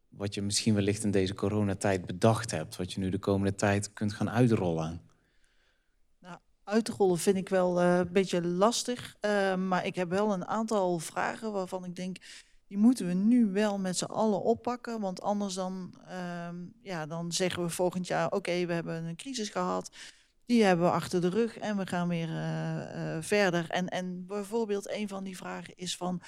Wat 0.09 0.35
je 0.35 0.43
misschien 0.43 0.75
wellicht 0.75 1.05
in 1.05 1.11
deze 1.11 1.35
coronatijd 1.35 2.07
bedacht 2.07 2.51
hebt, 2.51 2.77
wat 2.77 2.93
je 2.93 3.01
nu 3.01 3.11
de 3.11 3.19
komende 3.19 3.55
tijd 3.55 3.93
kunt 3.93 4.13
gaan 4.13 4.31
uitrollen. 4.31 5.01
Nou, 6.21 6.39
uitrollen 6.65 7.19
vind 7.19 7.37
ik 7.37 7.49
wel 7.49 7.83
uh, 7.83 7.99
een 7.99 8.13
beetje 8.13 8.43
lastig, 8.47 9.17
uh, 9.21 9.55
maar 9.55 9.87
ik 9.87 9.95
heb 9.95 10.09
wel 10.09 10.33
een 10.33 10.47
aantal 10.47 10.99
vragen 10.99 11.53
waarvan 11.53 11.85
ik 11.85 11.97
denk, 11.97 12.17
die 12.67 12.79
moeten 12.79 13.07
we 13.07 13.13
nu 13.13 13.47
wel 13.47 13.79
met 13.79 13.97
z'n 13.97 14.05
allen 14.05 14.43
oppakken. 14.43 15.01
Want 15.01 15.23
anders 15.23 15.55
dan, 15.55 15.95
uh, 16.09 16.49
ja, 16.83 17.07
dan 17.07 17.33
zeggen 17.33 17.63
we 17.63 17.69
volgend 17.69 18.07
jaar, 18.07 18.31
oké, 18.31 18.67
we 18.67 18.73
hebben 18.73 19.05
een 19.05 19.17
crisis 19.17 19.49
gehad. 19.49 19.91
Die 20.47 20.63
hebben 20.65 20.87
we 20.87 20.93
achter 20.93 21.21
de 21.21 21.29
rug 21.29 21.59
en 21.59 21.77
we 21.77 21.87
gaan 21.87 22.09
weer 22.09 22.29
uh, 22.29 23.15
uh, 23.17 23.23
verder. 23.23 23.71
En, 23.71 23.89
en 23.89 24.27
bijvoorbeeld 24.27 24.91
een 24.91 25.09
van 25.09 25.25
die 25.25 25.37
vragen 25.37 25.77
is 25.77 25.97
van, 25.97 26.23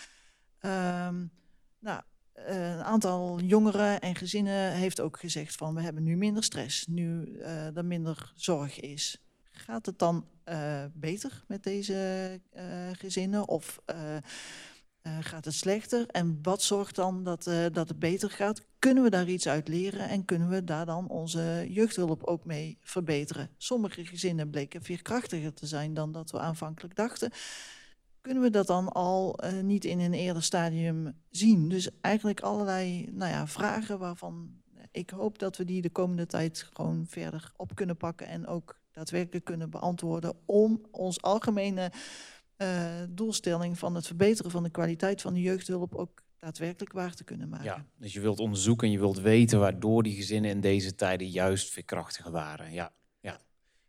um, 0.61 1.31
nou, 1.79 2.01
een 2.35 2.83
aantal 2.83 3.41
jongeren 3.41 4.01
en 4.01 4.15
gezinnen 4.15 4.73
heeft 4.73 5.01
ook 5.01 5.19
gezegd 5.21 5.55
van, 5.55 5.75
we 5.75 5.81
hebben 5.81 6.03
nu 6.03 6.17
minder 6.17 6.45
stress, 6.45 6.87
nu 6.87 7.39
er 7.75 7.85
minder 7.85 8.33
zorg 8.35 8.81
is. 8.81 9.25
Gaat 9.51 9.87
het 9.87 9.99
dan 9.99 10.27
beter 10.93 11.45
met 11.47 11.63
deze 11.63 12.41
gezinnen 12.93 13.49
of 13.49 13.81
uh, 15.07 15.17
gaat 15.21 15.45
het 15.45 15.55
slechter? 15.55 16.07
En 16.07 16.39
wat 16.43 16.63
zorgt 16.63 16.95
dan 16.95 17.25
dat, 17.25 17.47
uh, 17.47 17.67
dat 17.73 17.89
het 17.89 17.99
beter 17.99 18.31
gaat? 18.31 18.63
Kunnen 18.79 19.03
we 19.03 19.11
daar 19.11 19.29
iets 19.29 19.49
uit 19.49 19.69
leren 19.69 20.09
en 20.09 20.25
kunnen 20.25 20.49
we 20.49 20.65
daar 20.65 20.87
dan 20.87 21.09
onze 21.09 21.67
jeugdhulp 21.69 22.25
ook 22.25 22.45
mee 22.45 22.79
verbeteren? 22.81 23.51
Sommige 23.57 24.07
gezinnen 24.07 24.51
bleken 24.51 24.83
veerkrachtiger 24.83 25.55
te 25.55 25.67
zijn 25.67 25.95
dan 25.95 26.13
dat 26.13 26.31
we 26.31 26.39
aanvankelijk 26.39 26.97
dachten. 26.97 27.31
Kunnen 28.21 28.43
we 28.43 28.51
dat 28.51 28.67
dan 28.67 28.89
al 28.89 29.45
uh, 29.45 29.61
niet 29.61 29.85
in 29.85 29.99
een 29.99 30.15
eerder 30.15 30.43
stadium 30.43 31.15
zien? 31.31 31.69
Dus 31.69 31.89
eigenlijk 32.01 32.41
allerlei 32.41 33.09
nou 33.13 33.31
ja, 33.31 33.47
vragen 33.47 33.99
waarvan 33.99 34.51
ik 34.91 35.11
hoop 35.11 35.39
dat 35.39 35.57
we 35.57 35.65
die 35.65 35.83
de 35.83 35.91
komende 35.91 36.27
tijd 36.27 36.69
gewoon 36.73 37.07
verder 37.09 37.53
op 37.57 37.75
kunnen 37.75 37.97
pakken 37.97 38.27
en 38.27 38.47
ook 38.47 38.81
daadwerkelijk 38.93 39.45
kunnen 39.45 39.71
beantwoorden 39.71 40.37
om 40.45 40.87
ons 40.91 41.23
algemene 41.23 41.93
uh, 42.59 43.03
doelstelling 43.09 43.79
van 43.79 43.95
het 43.95 44.07
verbeteren 44.07 44.51
van 44.51 44.63
de 44.63 44.71
kwaliteit 44.71 45.21
van 45.21 45.35
de 45.35 45.41
jeugdhulp 45.41 45.95
ook 45.95 46.23
daadwerkelijk 46.39 46.93
waar 46.93 47.15
te 47.15 47.25
kunnen 47.25 47.49
maken. 47.49 47.67
Ja, 47.67 47.87
dus 47.97 48.13
je 48.13 48.21
wilt 48.21 48.39
onderzoeken 48.39 48.87
en 48.87 48.93
je 48.93 48.99
wilt 48.99 49.21
weten 49.21 49.59
waardoor 49.59 50.03
die 50.03 50.17
gezinnen 50.17 50.51
in 50.51 50.61
deze 50.61 50.95
tijden 50.95 51.29
juist 51.29 51.73
veerkrachtiger 51.73 52.31
waren. 52.31 52.73
Ja, 52.73 52.93
ja. 53.21 53.41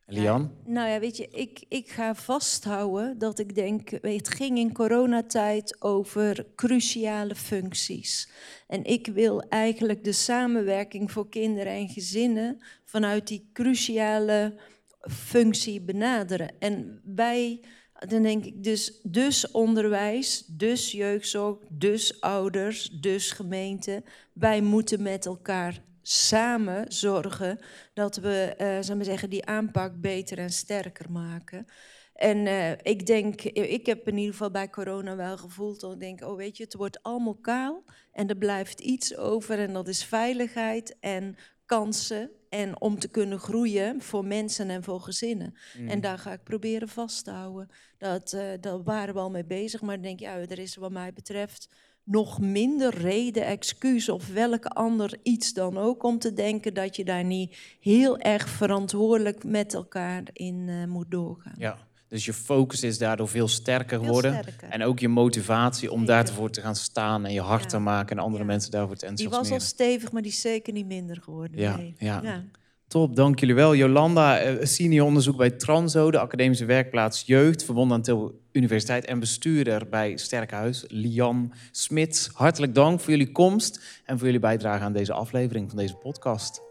En 0.06 0.14
Lian? 0.14 0.52
nou 0.66 0.90
ja, 0.90 1.00
weet 1.00 1.18
je, 1.18 1.28
ik, 1.28 1.66
ik 1.68 1.90
ga 1.90 2.16
vasthouden 2.16 3.18
dat 3.18 3.40
ik 3.40 3.56
denk, 3.56 3.90
het 3.90 4.30
ging 4.30 4.58
in 4.58 4.74
coronatijd 4.74 5.82
over 5.82 6.46
cruciale 6.56 7.36
functies. 7.36 8.30
En 8.68 8.84
ik 8.84 9.08
wil 9.08 9.42
eigenlijk 9.42 10.04
de 10.04 10.12
samenwerking 10.12 11.12
voor 11.12 11.30
kinderen 11.30 11.74
en 11.74 11.90
gezinnen 11.90 12.62
vanuit 12.86 13.28
die 13.28 13.50
cruciale 13.54 14.60
functie 15.02 15.82
benaderen. 15.82 16.60
En 16.60 17.02
wij 17.06 17.64
dan 18.00 18.22
denk 18.22 18.46
ik 18.46 18.64
dus, 18.64 19.00
dus 19.04 19.52
onderwijs, 19.52 20.46
dus 20.48 20.92
jeugdzorg, 20.92 21.58
dus 21.70 22.22
ouders, 22.22 22.90
dus 22.90 23.32
gemeente. 23.32 24.04
Wij 24.34 24.62
moeten 24.62 25.02
met 25.02 25.26
elkaar 25.26 25.84
samen 26.02 26.92
zorgen 26.92 27.60
dat 27.94 28.16
we 28.16 28.54
uh, 28.58 28.96
maar 28.96 29.06
zeggen, 29.06 29.30
die 29.30 29.46
aanpak 29.46 30.02
beter 30.02 30.38
en 30.38 30.50
sterker 30.50 31.12
maken. 31.12 31.66
En 32.14 32.38
uh, 32.46 32.72
ik 32.72 33.06
denk, 33.06 33.42
ik 33.42 33.86
heb 33.86 34.08
in 34.08 34.18
ieder 34.18 34.32
geval 34.32 34.52
bij 34.52 34.70
corona 34.70 35.16
wel 35.16 35.38
gevoeld 35.38 35.80
dat 35.80 35.94
ik 35.94 36.00
denk, 36.00 36.22
oh 36.22 36.36
weet 36.36 36.58
je, 36.58 36.64
het 36.64 36.76
wordt 36.76 37.04
allemaal 37.04 37.38
kaal 37.42 37.84
en 38.12 38.28
er 38.28 38.38
blijft 38.38 38.80
iets 38.80 39.18
over 39.18 39.60
en 39.60 39.74
dat 39.74 39.88
is 39.88 40.04
veiligheid 40.04 40.98
en 41.00 41.36
kansen 41.66 42.32
en 42.50 42.82
om 42.82 43.00
te 43.00 43.08
kunnen 43.08 43.40
groeien 43.40 44.02
voor 44.02 44.26
mensen 44.26 44.70
en 44.70 44.84
voor 44.84 45.02
gezinnen. 45.02 45.54
En 45.78 45.96
mm. 45.96 46.02
daar 46.02 46.18
ga 46.18 46.32
ik 46.32 46.44
proberen 46.44 46.88
vast 46.88 47.24
te 47.24 47.32
houden. 47.32 47.70
Dat, 47.98 48.34
uh, 48.34 48.42
daar 48.62 48.84
waren 48.84 49.14
we 49.14 49.20
al 49.20 49.30
mee 49.30 49.46
bezig, 49.46 49.82
maar 49.82 49.96
dan 49.96 50.04
denk 50.04 50.20
je, 50.20 50.26
ja, 50.26 50.38
er 50.38 50.60
is 50.60 50.76
wat 50.76 50.92
mij 50.92 51.14
betreft 51.14 51.70
nog 52.04 52.40
minder 52.40 52.96
reden, 52.98 53.46
excuus 53.46 54.10
of 54.10 54.28
welke 54.28 54.70
ander 54.70 55.20
iets 55.24 55.54
dan 55.54 55.78
ook 55.78 56.04
om 56.04 56.20
te 56.20 56.34
denken 56.34 56.74
dat 56.74 56.96
je 56.96 57.04
daar 57.04 57.24
niet 57.24 57.58
heel 57.80 58.20
erg 58.20 58.50
verantwoordelijk 58.50 59.44
met 59.44 59.74
elkaar 59.74 60.24
in 60.34 60.68
uh, 60.68 60.86
moet 60.86 61.12
doorgaan. 61.12 61.56
Ja. 61.58 61.78
Dus 62.08 62.26
je 62.26 62.34
focus 62.34 62.84
is 62.84 62.98
daardoor 62.98 63.28
veel 63.28 63.48
sterker 63.48 64.00
geworden. 64.00 64.44
En 64.70 64.84
ook 64.84 65.00
je 65.00 65.08
motivatie 65.08 65.92
om 65.92 66.06
daarvoor 66.06 66.50
te 66.50 66.62
gaan 66.62 66.76
staan 66.76 67.26
en 67.26 67.34
je 67.34 67.42
hart 67.42 67.70
te 67.70 67.80
maken 67.80 68.18
en 68.18 68.24
andere 68.24 68.44
mensen 68.44 68.72
daarvoor 68.72 68.96
te 68.96 69.06
enthousiasmeren. 69.06 69.50
Die 69.50 69.60
was 69.60 69.62
al 69.62 69.68
stevig, 69.68 70.12
maar 70.12 70.22
die 70.22 70.32
is 70.32 70.42
zeker 70.42 70.74
niet 70.74 70.86
minder 70.86 71.22
geworden. 71.22 71.60
Ja, 71.60 71.80
ja. 71.98 72.44
Top, 72.88 73.16
dank 73.16 73.40
jullie 73.40 73.56
wel. 73.56 73.76
Jolanda, 73.76 74.40
eh, 74.40 74.66
senior 74.66 75.06
onderzoek 75.06 75.38
bij 75.38 75.52
Transo, 75.52 76.12
de 76.12 76.20
academische 76.20 76.66
werkplaats 76.66 77.24
Jeugd, 77.26 77.64
verbonden 77.64 77.98
aan 77.98 78.04
Til 78.04 78.42
Universiteit 78.52 79.06
en 79.06 79.20
bestuurder 79.20 79.90
bij 79.90 80.18
Sterkhuis, 80.18 80.86
Lian 80.88 81.54
Smits. 81.72 82.30
Hartelijk 82.34 82.76
dank 82.76 83.00
voor 83.00 83.10
jullie 83.10 83.32
komst 83.32 84.02
en 84.06 84.18
voor 84.18 84.26
jullie 84.26 84.42
bijdrage 84.42 84.84
aan 84.84 84.94
deze 84.94 85.14
aflevering 85.14 85.70
van 85.70 85.78
deze 85.78 85.96
podcast. 85.96 86.67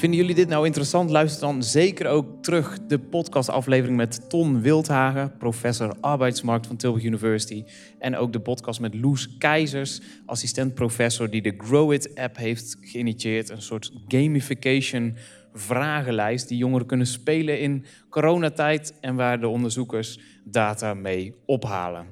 Vinden 0.00 0.18
jullie 0.18 0.34
dit 0.34 0.48
nou 0.48 0.66
interessant? 0.66 1.10
Luister 1.10 1.40
dan 1.40 1.62
zeker 1.62 2.06
ook 2.06 2.42
terug 2.42 2.78
de 2.86 2.98
podcastaflevering 2.98 3.96
met 3.96 4.30
Ton 4.30 4.60
Wildhagen, 4.60 5.36
professor 5.38 5.96
arbeidsmarkt 6.00 6.66
van 6.66 6.76
Tilburg 6.76 7.04
University. 7.04 7.64
En 7.98 8.16
ook 8.16 8.32
de 8.32 8.40
podcast 8.40 8.80
met 8.80 8.94
Loes 8.94 9.36
Keizers, 9.38 10.00
assistent-professor 10.26 11.30
die 11.30 11.42
de 11.42 11.54
Grow 11.56 11.92
It 11.92 12.14
app 12.14 12.36
heeft 12.36 12.76
geïnitieerd. 12.80 13.48
Een 13.48 13.62
soort 13.62 13.92
gamification 14.08 15.16
vragenlijst 15.52 16.48
die 16.48 16.58
jongeren 16.58 16.86
kunnen 16.86 17.06
spelen 17.06 17.60
in 17.60 17.84
coronatijd 18.10 18.94
en 19.00 19.14
waar 19.14 19.40
de 19.40 19.48
onderzoekers 19.48 20.20
data 20.44 20.94
mee 20.94 21.34
ophalen. 21.46 22.06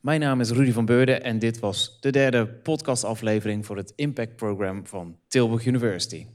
Mijn 0.00 0.20
naam 0.20 0.40
is 0.40 0.50
Rudy 0.50 0.72
van 0.72 0.84
Beurden 0.84 1.22
en 1.22 1.38
dit 1.38 1.58
was 1.58 2.00
de 2.00 2.10
derde 2.10 2.46
podcastaflevering 2.46 3.66
voor 3.66 3.76
het 3.76 3.92
Impact 3.96 4.36
Program 4.36 4.86
van 4.86 5.18
Tilburg 5.28 5.66
University. 5.66 6.26